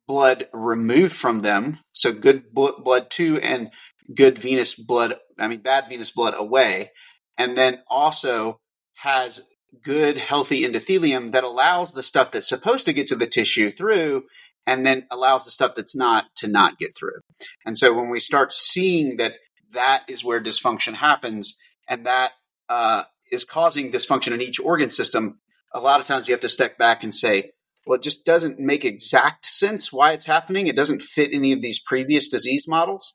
[0.08, 1.80] blood removed from them.
[1.94, 3.72] So good blood to and
[4.16, 6.92] good venous blood, I mean, bad venous blood away.
[7.38, 8.60] And then also
[8.96, 9.42] has
[9.84, 14.24] good, healthy endothelium that allows the stuff that's supposed to get to the tissue through
[14.66, 17.20] and then allows the stuff that's not to not get through.
[17.66, 19.34] And so when we start seeing that
[19.74, 22.32] that is where dysfunction happens and that
[22.70, 25.40] uh, is causing dysfunction in each organ system,
[25.74, 27.52] a lot of times you have to step back and say,
[27.88, 30.68] well, it just doesn't make exact sense why it's happening.
[30.68, 33.14] It doesn't fit any of these previous disease models.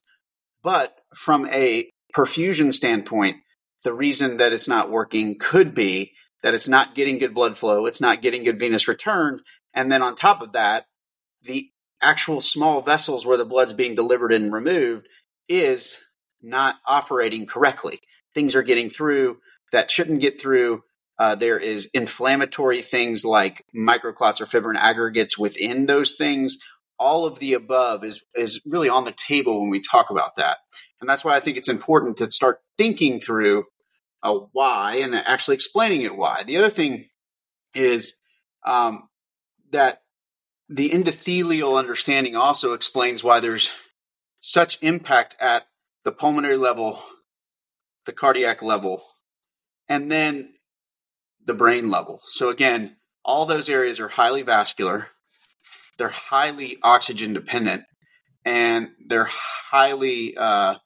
[0.62, 3.36] But from a perfusion standpoint,
[3.84, 6.12] the reason that it's not working could be
[6.42, 9.40] that it's not getting good blood flow, it's not getting good venous return.
[9.74, 10.84] And then on top of that,
[11.42, 11.68] the
[12.00, 15.06] actual small vessels where the blood's being delivered and removed
[15.48, 15.96] is
[16.42, 18.00] not operating correctly.
[18.34, 19.38] Things are getting through
[19.70, 20.82] that shouldn't get through.
[21.18, 26.56] Uh, there is inflammatory things like microclots or fibrin aggregates within those things.
[26.98, 30.58] All of the above is is really on the table when we talk about that,
[31.00, 33.64] and that's why I think it's important to start thinking through
[34.22, 36.44] a why and actually explaining it why.
[36.44, 37.06] The other thing
[37.74, 38.14] is
[38.64, 39.08] um,
[39.70, 40.02] that
[40.68, 43.72] the endothelial understanding also explains why there's
[44.40, 45.66] such impact at
[46.04, 47.00] the pulmonary level,
[48.06, 49.02] the cardiac level,
[49.88, 50.52] and then
[51.46, 52.20] the brain level.
[52.26, 55.08] So again, all those areas are highly vascular,
[55.98, 57.84] they're highly oxygen dependent,
[58.44, 60.76] and they're highly uh,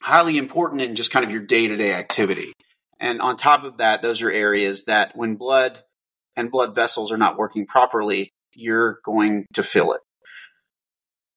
[0.00, 2.52] highly important in just kind of your day to day activity.
[3.00, 5.82] And on top of that, those are areas that when blood
[6.36, 10.00] and blood vessels are not working properly, you're going to feel it.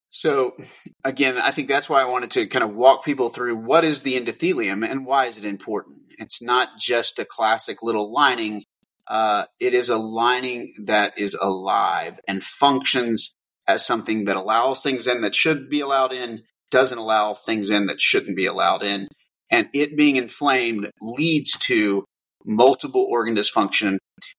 [0.10, 0.56] So
[1.04, 4.02] again, I think that's why I wanted to kind of walk people through what is
[4.02, 6.01] the endothelium and why is it important.
[6.22, 8.64] It's not just a classic little lining.
[9.08, 13.36] Uh, it is a lining that is alive and functions
[13.68, 17.88] as something that allows things in that should be allowed in, doesn't allow things in
[17.88, 19.08] that shouldn't be allowed in.
[19.50, 22.06] And it being inflamed leads to
[22.46, 23.98] multiple organ dysfunction,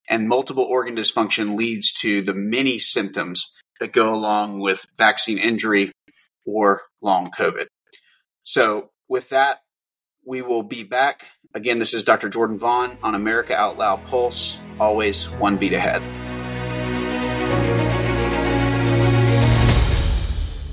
[0.09, 5.93] and multiple organ dysfunction leads to the many symptoms that go along with vaccine injury
[6.47, 7.67] or long COVID.
[8.45, 9.59] So, with that,
[10.25, 11.27] we will be back.
[11.55, 12.31] Again, this is Dr.
[12.31, 16.01] Jordan Vaughn on America Out Loud Pulse, always one beat ahead.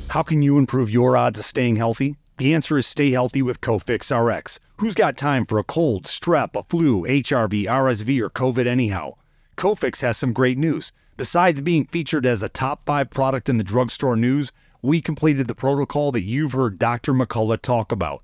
[0.07, 2.15] How can you improve your odds of staying healthy?
[2.37, 4.57] The answer is stay healthy with Cofix RX.
[4.77, 9.15] Who's got time for a cold, strep, a flu, HRV, RSV, or COVID anyhow?
[9.57, 10.93] Cofix has some great news.
[11.17, 15.55] Besides being featured as a top five product in the drugstore news, we completed the
[15.55, 17.11] protocol that you've heard Dr.
[17.11, 18.23] McCullough talk about.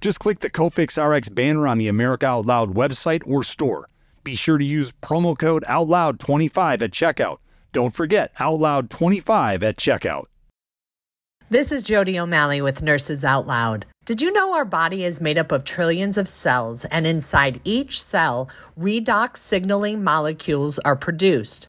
[0.00, 3.88] Just click the Cofix RX banner on the America Out Loud website or store.
[4.22, 7.38] Be sure to use promo code OUTLOUD25 at checkout.
[7.72, 10.24] Don't forget OUTLOUD25 at checkout.
[11.50, 13.84] This is Jody O'Malley with Nurses Out Loud.
[14.06, 18.02] Did you know our body is made up of trillions of cells, and inside each
[18.02, 21.68] cell, redox signaling molecules are produced?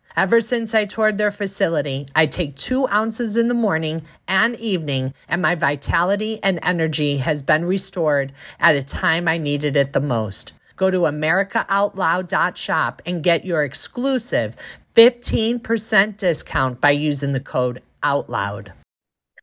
[0.17, 5.13] Ever since I toured their facility, I take two ounces in the morning and evening,
[5.29, 10.01] and my vitality and energy has been restored at a time I needed it the
[10.01, 10.53] most.
[10.75, 14.57] Go to AmericaOutloud.shop and get your exclusive
[14.95, 18.73] 15% discount by using the code OUTLOUD.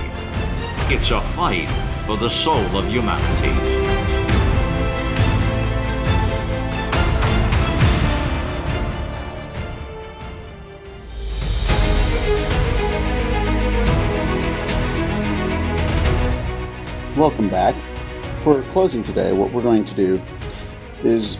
[0.88, 1.68] It's a fight
[2.06, 3.48] for the soul of humanity.
[17.18, 17.74] Welcome back.
[18.42, 20.22] For closing today, what we're going to do
[21.02, 21.36] is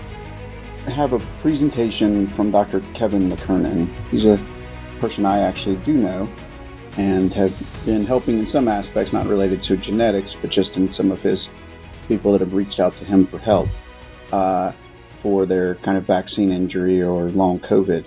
[0.89, 2.81] have a presentation from Dr.
[2.95, 3.89] Kevin McKernan.
[4.11, 4.45] He's a
[4.99, 6.29] person I actually do know
[6.99, 7.55] and have
[7.87, 11.49] been helping in some aspects, not related to genetics, but just in some of his
[12.09, 13.69] people that have reached out to him for help
[14.33, 14.73] uh,
[15.17, 18.05] for their kind of vaccine injury or long COVID.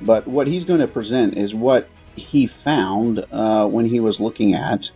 [0.00, 4.54] But what he's going to present is what he found uh, when he was looking
[4.54, 4.92] at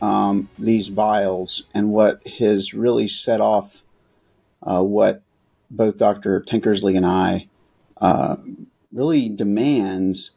[0.00, 3.84] um, these vials and what has really set off
[4.62, 5.22] uh, what
[5.70, 6.40] both Dr.
[6.40, 7.48] Tinkersley and I
[8.00, 8.36] uh,
[8.92, 10.32] really demands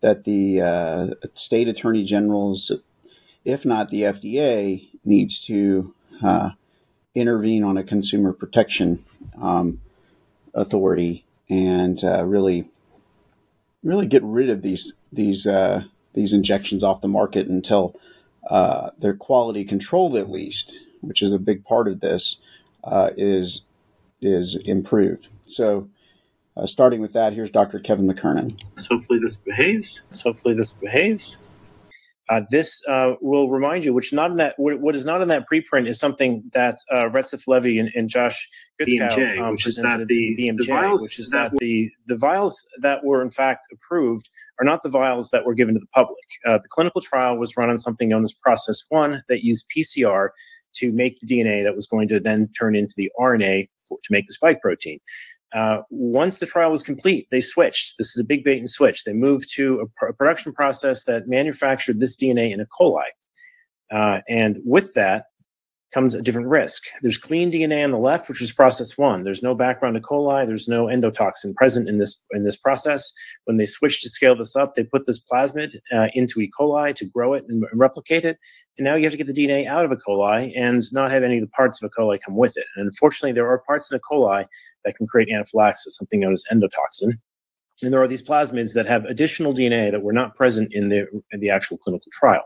[0.00, 2.72] that the uh, state attorney generals,
[3.44, 6.50] if not the FDA, needs to uh,
[7.14, 9.04] intervene on a consumer protection
[9.40, 9.80] um,
[10.54, 12.68] authority and uh, really,
[13.82, 17.94] really get rid of these these uh, these injections off the market until
[18.48, 22.38] uh, their quality control, at least, which is a big part of this,
[22.84, 23.62] uh, is
[24.20, 25.28] is improved.
[25.46, 25.88] So
[26.56, 27.78] uh, starting with that, here's Dr.
[27.78, 28.58] Kevin McKernan.
[28.76, 30.02] So hopefully this behaves.
[30.12, 31.36] So hopefully this behaves.
[32.28, 35.28] Uh, this uh, will remind you, which not in that what, what is not in
[35.28, 38.48] that preprint is something that uh, Retzef Levy and, and Josh
[38.80, 42.16] BMJ, um, which is that the, BMJ, the vials which is that, that the the
[42.16, 44.28] vials that were in fact approved
[44.60, 46.18] are not the vials that were given to the public.
[46.44, 50.30] Uh, the clinical trial was run on something known as Process One that used PCR
[50.74, 54.12] to make the DNA that was going to then turn into the RNA for, to
[54.12, 54.98] make the spike protein.
[55.56, 57.96] Uh, once the trial was complete, they switched.
[57.96, 59.04] This is a big bait and switch.
[59.04, 62.64] They moved to a, pr- a production process that manufactured this DNA in E.
[62.78, 63.06] coli.
[63.90, 65.24] Uh, and with that
[65.96, 66.82] comes a different risk.
[67.00, 69.24] There's clean DNA on the left, which is process one.
[69.24, 70.00] There's no background E.
[70.00, 70.46] coli.
[70.46, 73.10] There's no endotoxin present in this in this process.
[73.46, 76.50] When they switched to scale this up, they put this plasmid uh, into E.
[76.60, 78.36] coli to grow it and replicate it.
[78.76, 79.96] And now you have to get the DNA out of E.
[80.06, 81.90] coli and not have any of the parts of E.
[81.98, 82.66] coli come with it.
[82.76, 84.00] And unfortunately, there are parts in E.
[84.12, 84.44] coli
[84.84, 87.12] that can create anaphylaxis, something known as endotoxin.
[87.82, 91.06] And there are these plasmids that have additional DNA that were not present in the,
[91.32, 92.44] in the actual clinical trial.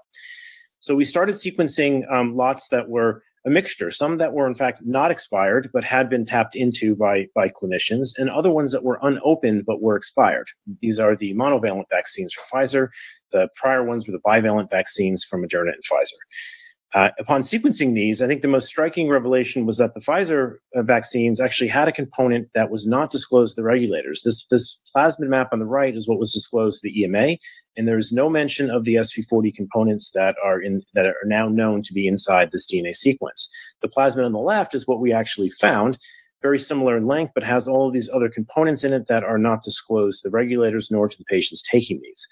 [0.80, 4.80] So we started sequencing um, lots that were a mixture, some that were in fact
[4.84, 8.98] not expired but had been tapped into by by clinicians, and other ones that were
[9.02, 10.48] unopened but were expired.
[10.80, 12.88] These are the monovalent vaccines from Pfizer.
[13.32, 16.18] The prior ones were the bivalent vaccines from Moderna and Pfizer.
[16.92, 20.82] Uh, upon sequencing these, I think the most striking revelation was that the Pfizer uh,
[20.82, 24.22] vaccines actually had a component that was not disclosed to the regulators.
[24.22, 27.36] This this plasmid map on the right is what was disclosed to the EMA,
[27.76, 31.48] and there is no mention of the SV40 components that are in that are now
[31.48, 33.48] known to be inside this DNA sequence.
[33.82, 35.96] The plasmid on the left is what we actually found,
[36.42, 39.38] very similar in length, but has all of these other components in it that are
[39.38, 42.26] not disclosed to the regulators nor to the patients taking these.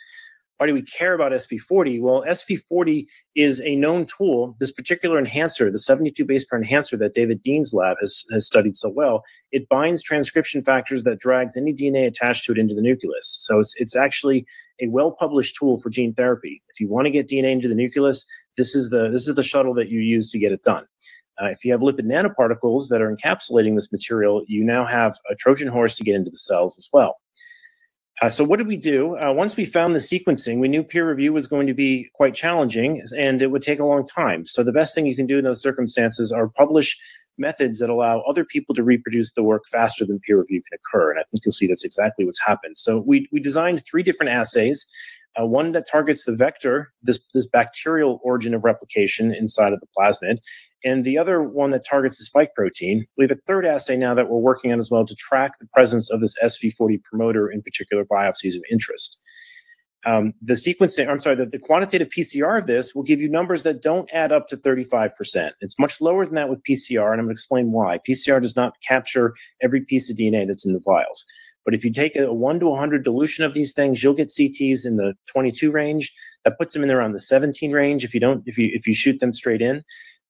[0.59, 2.01] Why do we care about SV40?
[2.01, 3.07] Well, SV40
[3.37, 4.57] is a known tool.
[4.59, 8.75] This particular enhancer, the 72 base pair enhancer that David Dean's lab has, has studied
[8.75, 12.83] so well, it binds transcription factors that drags any DNA attached to it into the
[12.83, 13.39] nucleus.
[13.41, 14.47] So it's, it's actually
[14.83, 16.61] a well-published tool for gene therapy.
[16.69, 19.43] If you want to get DNA into the nucleus, this is the this is the
[19.43, 20.87] shuttle that you use to get it done.
[21.41, 25.37] Uh, if you have lipid nanoparticles that are encapsulating this material, you now have a
[25.37, 27.17] Trojan horse to get into the cells as well.
[28.21, 29.17] Uh, so what did we do?
[29.17, 32.35] Uh, once we found the sequencing, we knew peer review was going to be quite
[32.35, 34.45] challenging and it would take a long time.
[34.45, 36.99] So the best thing you can do in those circumstances are publish
[37.39, 41.13] methods that allow other people to reproduce the work faster than peer review can occur.
[41.13, 42.77] And I think you'll see that's exactly what's happened.
[42.77, 44.87] So we, we designed three different assays.
[45.41, 49.87] Uh, one that targets the vector, this, this bacterial origin of replication inside of the
[49.97, 50.39] plasmid,
[50.85, 53.07] and the other one that targets the spike protein.
[53.17, 55.67] We have a third assay now that we're working on as well to track the
[55.67, 59.21] presence of this SV40 promoter in particular biopsies of interest.
[60.07, 63.65] Um, the sequencing, I'm sorry, the, the quantitative PCR of this will give you numbers
[63.65, 65.51] that don't add up to 35%.
[65.61, 67.99] It's much lower than that with PCR, and I'm going to explain why.
[68.09, 71.27] PCR does not capture every piece of DNA that's in the vials.
[71.65, 74.87] But if you take a 1 to 100 dilution of these things, you'll get CTs
[74.87, 76.11] in the 22 range.
[76.45, 78.95] That puts them in around the 17 range if you don't if you if you
[78.95, 79.85] shoot them straight in.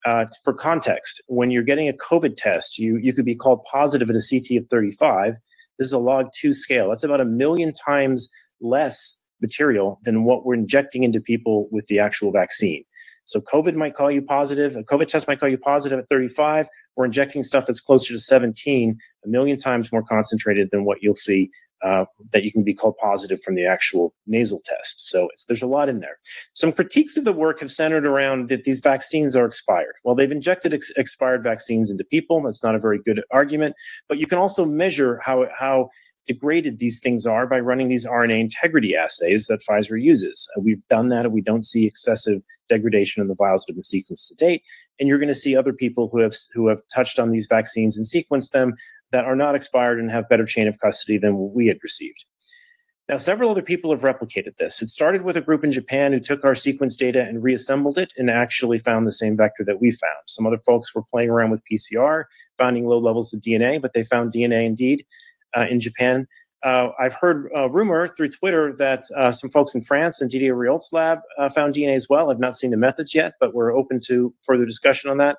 [0.05, 4.09] Uh, for context, when you're getting a COVID test, you you could be called positive
[4.09, 5.35] at a CT of 35.
[5.79, 6.89] This is a log 2 scale.
[6.89, 8.29] That's about a million times
[8.61, 12.85] less material than what we're injecting into people with the actual vaccine.
[13.29, 14.75] So COVID might call you positive.
[14.75, 16.67] A COVID test might call you positive at 35.
[16.97, 21.15] We're injecting stuff that's closer to 17, a million times more concentrated than what you'll
[21.15, 21.51] see
[21.85, 25.09] uh, that you can be called positive from the actual nasal test.
[25.11, 26.19] So there's a lot in there.
[26.55, 29.97] Some critiques of the work have centered around that these vaccines are expired.
[30.05, 32.43] Well, they've injected ex- expired vaccines into people.
[32.43, 33.77] That's not a very good argument.
[34.09, 35.91] But you can also measure how how
[36.29, 40.49] degraded these things are by running these RNA integrity assays that Pfizer uses.
[40.57, 43.77] Uh, we've done that, and we don't see excessive degradation in the vials that have
[43.77, 44.63] been sequenced to date.
[45.01, 47.97] And you're going to see other people who have who have touched on these vaccines
[47.97, 48.75] and sequenced them
[49.11, 52.25] that are not expired and have better chain of custody than what we had received.
[53.09, 54.83] Now, several other people have replicated this.
[54.83, 58.13] It started with a group in Japan who took our sequence data and reassembled it
[58.19, 60.19] and actually found the same vector that we found.
[60.27, 62.25] Some other folks were playing around with PCR,
[62.59, 65.07] finding low levels of DNA, but they found DNA indeed
[65.57, 66.27] in Japan.
[66.65, 70.57] Uh, I've heard a rumor through Twitter that uh, some folks in France and Didier
[70.57, 72.31] Raoult's lab uh, found DNA as well.
[72.31, 75.39] I've not seen the methods yet, but we're open to further discussion on that.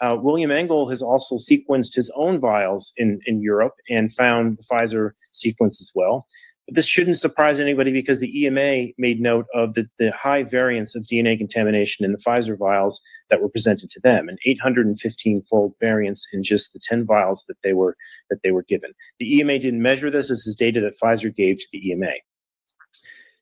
[0.00, 4.62] Uh, William Engel has also sequenced his own vials in, in Europe and found the
[4.62, 6.26] Pfizer sequence as well.
[6.68, 10.94] But this shouldn't surprise anybody because the EMA made note of the, the high variance
[10.94, 13.00] of DNA contamination in the Pfizer vials
[13.30, 17.72] that were presented to them, an 815-fold variance in just the 10 vials that they
[17.72, 17.96] were
[18.28, 18.92] that they were given.
[19.18, 20.28] The EMA didn't measure this.
[20.28, 22.12] This is data that Pfizer gave to the EMA.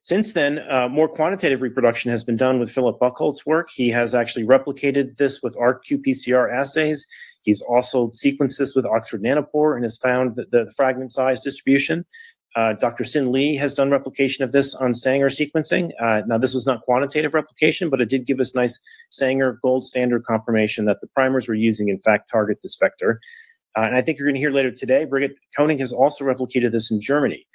[0.03, 3.70] Since then, uh, more quantitative reproduction has been done with Philip Buchholz's work.
[3.74, 7.05] He has actually replicated this with RT-qPCR assays.
[7.43, 12.05] He's also sequenced this with Oxford Nanopore and has found the, the fragment size distribution.
[12.57, 13.04] Uh, Dr.
[13.04, 15.90] Sin Lee has done replication of this on Sanger sequencing.
[16.00, 18.80] Uh, now, this was not quantitative replication, but it did give us nice
[19.11, 23.20] Sanger gold standard confirmation that the primers we're using, in fact, target this vector.
[23.76, 26.72] Uh, and I think you're going to hear later today, Brigitte Koenig has also replicated
[26.72, 27.46] this in Germany.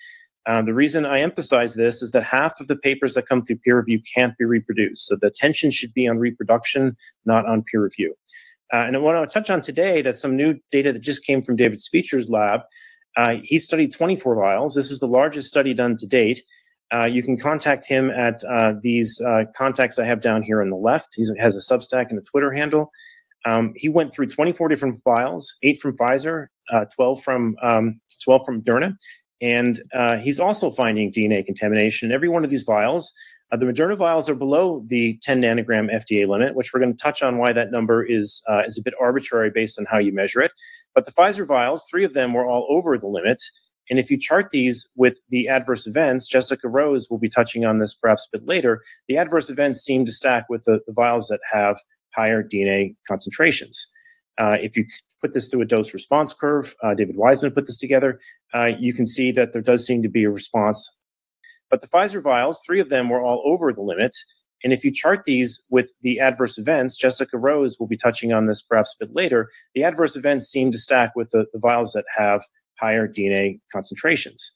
[0.45, 3.58] Uh, the reason I emphasize this is that half of the papers that come through
[3.58, 5.08] peer review can't be reproduced.
[5.08, 6.95] So the attention should be on reproduction,
[7.26, 8.16] not on peer review.
[8.72, 11.41] Uh, and I want to touch on today that some new data that just came
[11.41, 12.62] from David Speecher's lab
[13.18, 14.74] uh, he studied 24 vials.
[14.74, 16.43] This is the largest study done to date.
[16.93, 20.70] Uh, you can contact him at uh, these uh, contacts I have down here on
[20.70, 21.16] the left.
[21.16, 22.91] He has a Substack and a Twitter handle.
[23.45, 28.45] Um, he went through 24 different vials, eight from Pfizer, uh, 12 from um, 12
[28.45, 28.95] from Moderna,
[29.41, 33.12] and uh, he's also finding DNA contamination in every one of these vials.
[33.52, 37.02] Uh, the Moderna vials are below the 10 nanogram FDA limit, which we're going to
[37.02, 40.14] touch on why that number is uh, is a bit arbitrary based on how you
[40.14, 40.52] measure it.
[40.95, 43.41] But the Pfizer vials, three of them were all over the limit.
[43.89, 47.80] And if you chart these with the adverse events, Jessica Rose will be touching on
[47.80, 48.82] this perhaps a bit later.
[49.10, 51.78] The adverse events seem to stack with the, the vials that have
[52.16, 53.86] higher DNA concentrations.
[54.39, 54.86] Uh, if you
[55.20, 58.20] put this through a dose response curve, uh, David Weissman put this together,
[58.54, 60.89] uh, you can see that there does seem to be a response
[61.72, 64.16] but the Pfizer vials, three of them were all over the limit.
[64.64, 68.46] And if you chart these with the adverse events, Jessica Rose will be touching on
[68.46, 69.50] this perhaps a bit later.
[69.74, 72.44] The adverse events seem to stack with the, the vials that have
[72.80, 74.52] higher DNA concentrations.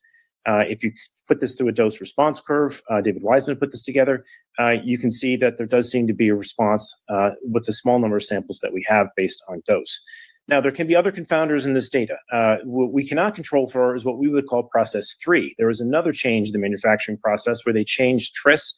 [0.46, 0.92] Uh, if you
[1.28, 4.24] put this through a dose response curve, uh, David Weissman put this together,
[4.60, 7.74] uh, you can see that there does seem to be a response uh, with the
[7.74, 10.02] small number of samples that we have based on dose.
[10.48, 12.18] Now, there can be other confounders in this data.
[12.32, 15.56] Uh, what we cannot control for is what we would call process three.
[15.58, 18.76] There was another change in the manufacturing process where they changed TRIS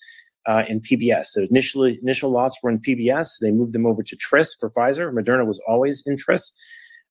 [0.47, 1.27] uh, and PBS.
[1.27, 3.39] So initially, initial lots were in PBS.
[3.41, 5.11] They moved them over to TRIS for Pfizer.
[5.11, 6.53] Moderna was always in TRIS.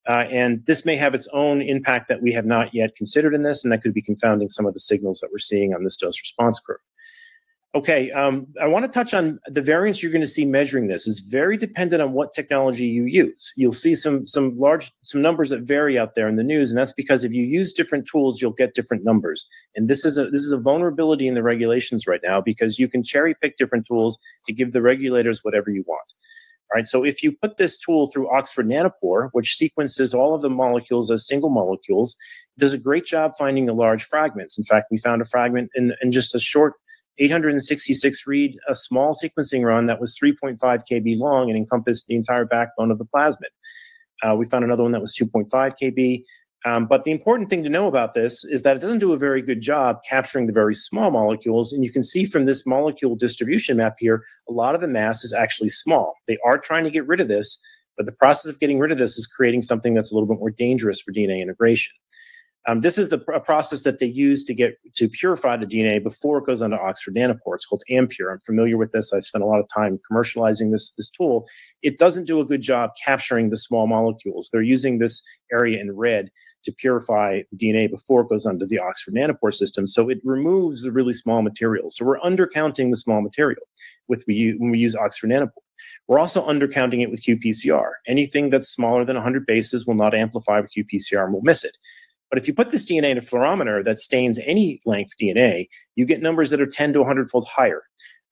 [0.08, 3.42] Uh, and this may have its own impact that we have not yet considered in
[3.42, 5.96] this, and that could be confounding some of the signals that we're seeing on this
[5.96, 6.78] dose response curve.
[7.74, 11.06] Okay, um, I want to touch on the variance you're going to see measuring this
[11.06, 13.52] is very dependent on what technology you use.
[13.54, 16.78] You'll see some some large some numbers that vary out there in the news, and
[16.78, 19.46] that's because if you use different tools, you'll get different numbers.
[19.74, 22.88] And this is a this is a vulnerability in the regulations right now because you
[22.88, 26.14] can cherry pick different tools to give the regulators whatever you want.
[26.72, 30.40] All right, so if you put this tool through Oxford Nanopore, which sequences all of
[30.40, 32.16] the molecules as single molecules,
[32.58, 34.56] does a great job finding the large fragments.
[34.58, 36.74] In fact, we found a fragment in, in just a short
[37.18, 42.44] 866 read a small sequencing run that was 3.5 kb long and encompassed the entire
[42.44, 43.52] backbone of the plasmid.
[44.22, 46.22] Uh, we found another one that was 2.5 kb.
[46.64, 49.16] Um, but the important thing to know about this is that it doesn't do a
[49.16, 51.72] very good job capturing the very small molecules.
[51.72, 55.22] And you can see from this molecule distribution map here, a lot of the mass
[55.22, 56.14] is actually small.
[56.26, 57.60] They are trying to get rid of this,
[57.96, 60.40] but the process of getting rid of this is creating something that's a little bit
[60.40, 61.92] more dangerous for DNA integration.
[62.68, 66.38] Um, this is the process that they use to get to purify the DNA before
[66.38, 67.54] it goes onto Oxford nanopore.
[67.54, 68.32] It's called Ampure.
[68.32, 69.12] I'm familiar with this.
[69.12, 71.46] I've spent a lot of time commercializing this this tool.
[71.82, 74.50] It doesn't do a good job capturing the small molecules.
[74.52, 76.30] They're using this area in red
[76.64, 79.86] to purify the DNA before it goes onto the Oxford nanopore system.
[79.86, 81.96] So it removes the really small materials.
[81.96, 83.62] So we're undercounting the small material
[84.08, 85.62] with we when we use Oxford nanopore.
[86.08, 87.90] We're also undercounting it with qPCR.
[88.06, 91.76] Anything that's smaller than 100 bases will not amplify with qPCR and we'll miss it.
[92.30, 96.04] But if you put this DNA in a fluorometer that stains any length DNA, you
[96.04, 97.82] get numbers that are 10 to 100 fold higher.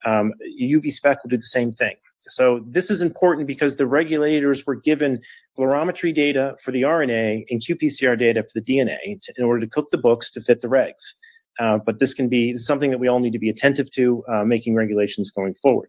[0.04, 1.94] Um, UV spec will do the same thing.
[2.26, 5.20] So this is important because the regulators were given
[5.58, 9.66] fluorometry data for the RNA and qPCR data for the DNA to, in order to
[9.66, 11.12] cook the books to fit the regs.
[11.60, 14.44] Uh, but this can be something that we all need to be attentive to, uh,
[14.44, 15.88] making regulations going forward.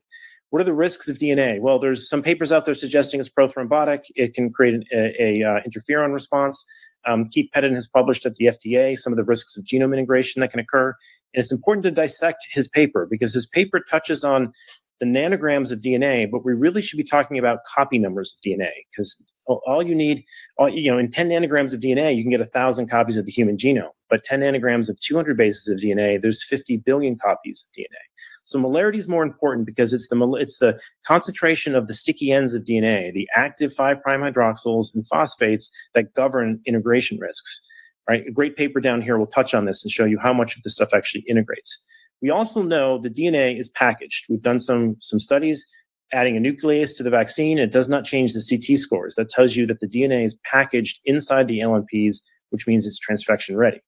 [0.49, 1.59] What are the risks of DNA?
[1.59, 4.03] Well, there's some papers out there suggesting it's prothrombotic.
[4.15, 6.65] It can create an a, a, uh, interferon response.
[7.07, 10.39] Um, Keith Pettit has published at the FDA some of the risks of genome integration
[10.41, 10.89] that can occur.
[11.33, 14.51] And it's important to dissect his paper because his paper touches on
[14.99, 18.69] the nanograms of DNA, but we really should be talking about copy numbers of DNA
[18.91, 20.23] because all you need,
[20.57, 23.25] all, you know, in 10 nanograms of DNA, you can get a thousand copies of
[23.25, 23.89] the human genome.
[24.09, 28.01] But 10 nanograms of 200 bases of DNA, there's 50 billion copies of DNA.
[28.45, 32.53] So molarity is more important because it's the it's the concentration of the sticky ends
[32.53, 37.59] of DNA, the active five prime hydroxyls and phosphates that govern integration risks.
[38.07, 40.55] Right, a great paper down here will touch on this and show you how much
[40.55, 41.79] of this stuff actually integrates.
[42.21, 44.25] We also know the DNA is packaged.
[44.29, 45.65] We've done some some studies
[46.13, 47.57] adding a nuclease to the vaccine.
[47.57, 49.15] It does not change the CT scores.
[49.15, 52.17] That tells you that the DNA is packaged inside the LNPs,
[52.51, 53.81] which means it's transfection ready.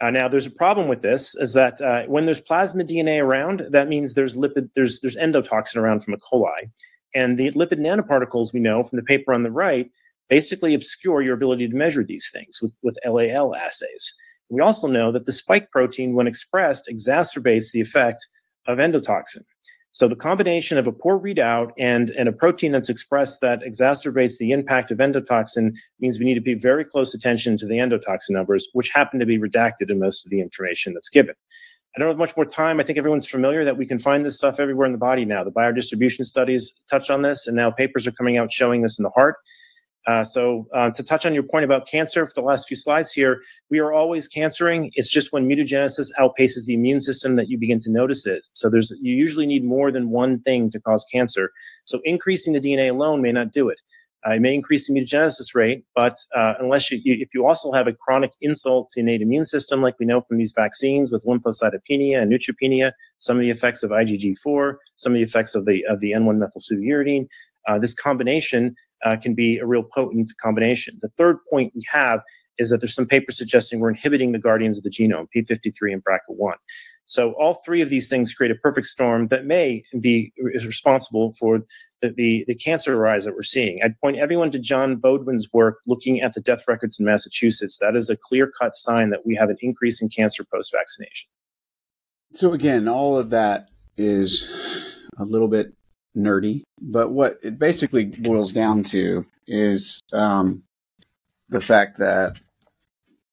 [0.00, 3.66] Uh, now, there's a problem with this: is that uh, when there's plasmid DNA around,
[3.70, 6.18] that means there's lipid, there's there's endotoxin around from E.
[6.32, 6.70] coli,
[7.14, 9.90] and the lipid nanoparticles we know from the paper on the right
[10.30, 14.14] basically obscure your ability to measure these things with with LAL assays.
[14.48, 18.26] We also know that the spike protein, when expressed, exacerbates the effect
[18.66, 19.44] of endotoxin.
[19.92, 24.38] So the combination of a poor readout and, and a protein that's expressed that exacerbates
[24.38, 28.30] the impact of endotoxin means we need to pay very close attention to the endotoxin
[28.30, 31.34] numbers, which happen to be redacted in most of the information that's given.
[31.96, 32.78] I don't have much more time.
[32.78, 35.42] I think everyone's familiar that we can find this stuff everywhere in the body now.
[35.42, 39.02] The biodistribution studies touch on this, and now papers are coming out showing this in
[39.02, 39.36] the heart.
[40.06, 43.12] Uh, so uh, to touch on your point about cancer for the last few slides
[43.12, 44.90] here, we are always cancering.
[44.94, 48.48] It's just when mutagenesis outpaces the immune system that you begin to notice it.
[48.52, 51.52] So there's you usually need more than one thing to cause cancer.
[51.84, 53.78] So increasing the DNA alone may not do it.
[54.26, 57.72] Uh, it may increase the mutagenesis rate, but uh, unless you, you, if you also
[57.72, 61.24] have a chronic insult to innate immune system, like we know from these vaccines with
[61.24, 65.84] lymphocytopenia and neutropenia, some of the effects of IgG4, some of the effects of the
[65.88, 67.28] of the N1 methylpseudouridine,
[67.66, 70.98] uh, this combination uh, can be a real potent combination.
[71.00, 72.20] The third point we have
[72.58, 76.04] is that there's some papers suggesting we're inhibiting the guardians of the genome, P53 and
[76.04, 76.54] BRCA1.
[77.06, 81.32] So all three of these things create a perfect storm that may be is responsible
[81.32, 81.62] for
[82.02, 83.80] the, the, the cancer rise that we're seeing.
[83.82, 87.78] I'd point everyone to John Bodwin's work looking at the death records in Massachusetts.
[87.78, 91.28] That is a clear cut sign that we have an increase in cancer post vaccination.
[92.32, 94.48] So again, all of that is
[95.18, 95.74] a little bit
[96.16, 100.62] nerdy, but what it basically boils down to is um,
[101.48, 102.38] the fact that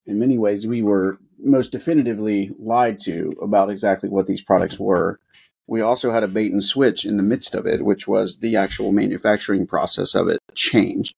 [0.05, 5.19] in many ways we were most definitively lied to about exactly what these products were.
[5.67, 8.55] We also had a bait and switch in the midst of it, which was the
[8.55, 11.13] actual manufacturing process of it changed.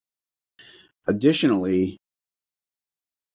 [1.08, 1.98] Additionally,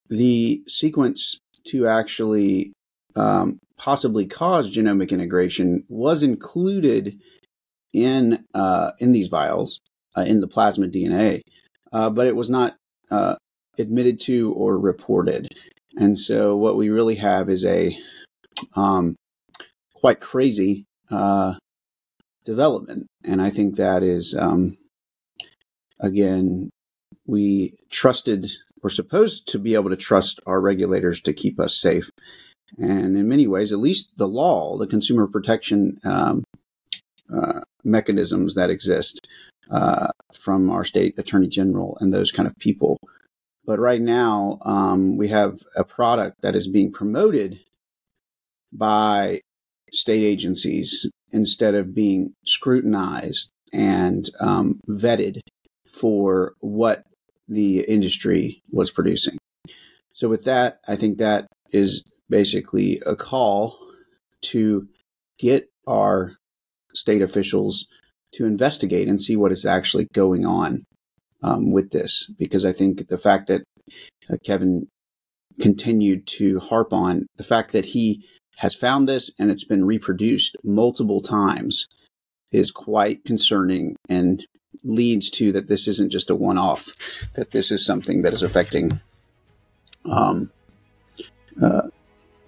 [0.09, 2.73] the sequence to actually
[3.17, 7.19] um, possibly cause genomic integration was included
[7.95, 9.81] in uh, in these vials
[10.17, 11.41] uh, in the plasmid DNA,
[11.93, 12.77] uh, but it was not
[13.11, 13.37] uh,
[13.79, 15.49] admitted to or reported.
[15.97, 17.97] And so, what we really have is a
[18.75, 19.15] um,
[19.95, 21.55] quite crazy uh,
[22.45, 24.77] development, and I think that is um,
[26.01, 26.71] again
[27.27, 28.51] we trusted.
[28.83, 32.11] We're supposed to be able to trust our regulators to keep us safe.
[32.77, 36.45] And in many ways, at least the law, the consumer protection um,
[37.85, 39.27] mechanisms that exist
[39.71, 42.99] uh, from our state attorney general and those kind of people.
[43.67, 47.61] But right now, um, we have a product that is being promoted
[48.73, 49.41] by
[49.91, 55.41] state agencies instead of being scrutinized and um, vetted
[55.89, 57.05] for what
[57.49, 59.39] the industry was producing.
[60.13, 63.79] So, with that, I think that is basically a call
[64.43, 64.89] to
[65.39, 66.37] get our
[66.95, 67.87] state officials
[68.33, 70.85] to investigate and see what is actually going on
[71.43, 72.31] um, with this.
[72.39, 73.63] Because I think the fact that
[74.31, 74.89] uh, Kevin
[75.61, 78.25] continued to harp on the fact that he
[78.57, 81.87] has found this and it's been reproduced multiple times
[82.51, 84.47] is quite concerning and
[84.83, 86.95] leads to that this isn't just a one off,
[87.35, 89.01] that this is something that is affecting
[90.05, 90.51] um,
[91.63, 91.89] uh,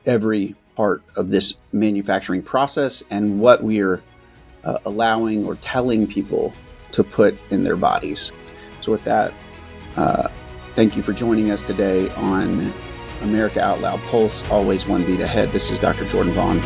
[0.05, 4.03] every part of this manufacturing process and what we are
[4.67, 6.53] uh, allowing or telling people
[6.93, 8.33] to put in their bodies.
[8.83, 9.33] So, with that,
[9.97, 10.29] uh,
[10.75, 12.73] thank you for joining us today on
[13.23, 15.53] America Out Loud Pulse, always one beat ahead.
[15.53, 16.05] This is Dr.
[16.05, 16.61] Jordan Vaughn.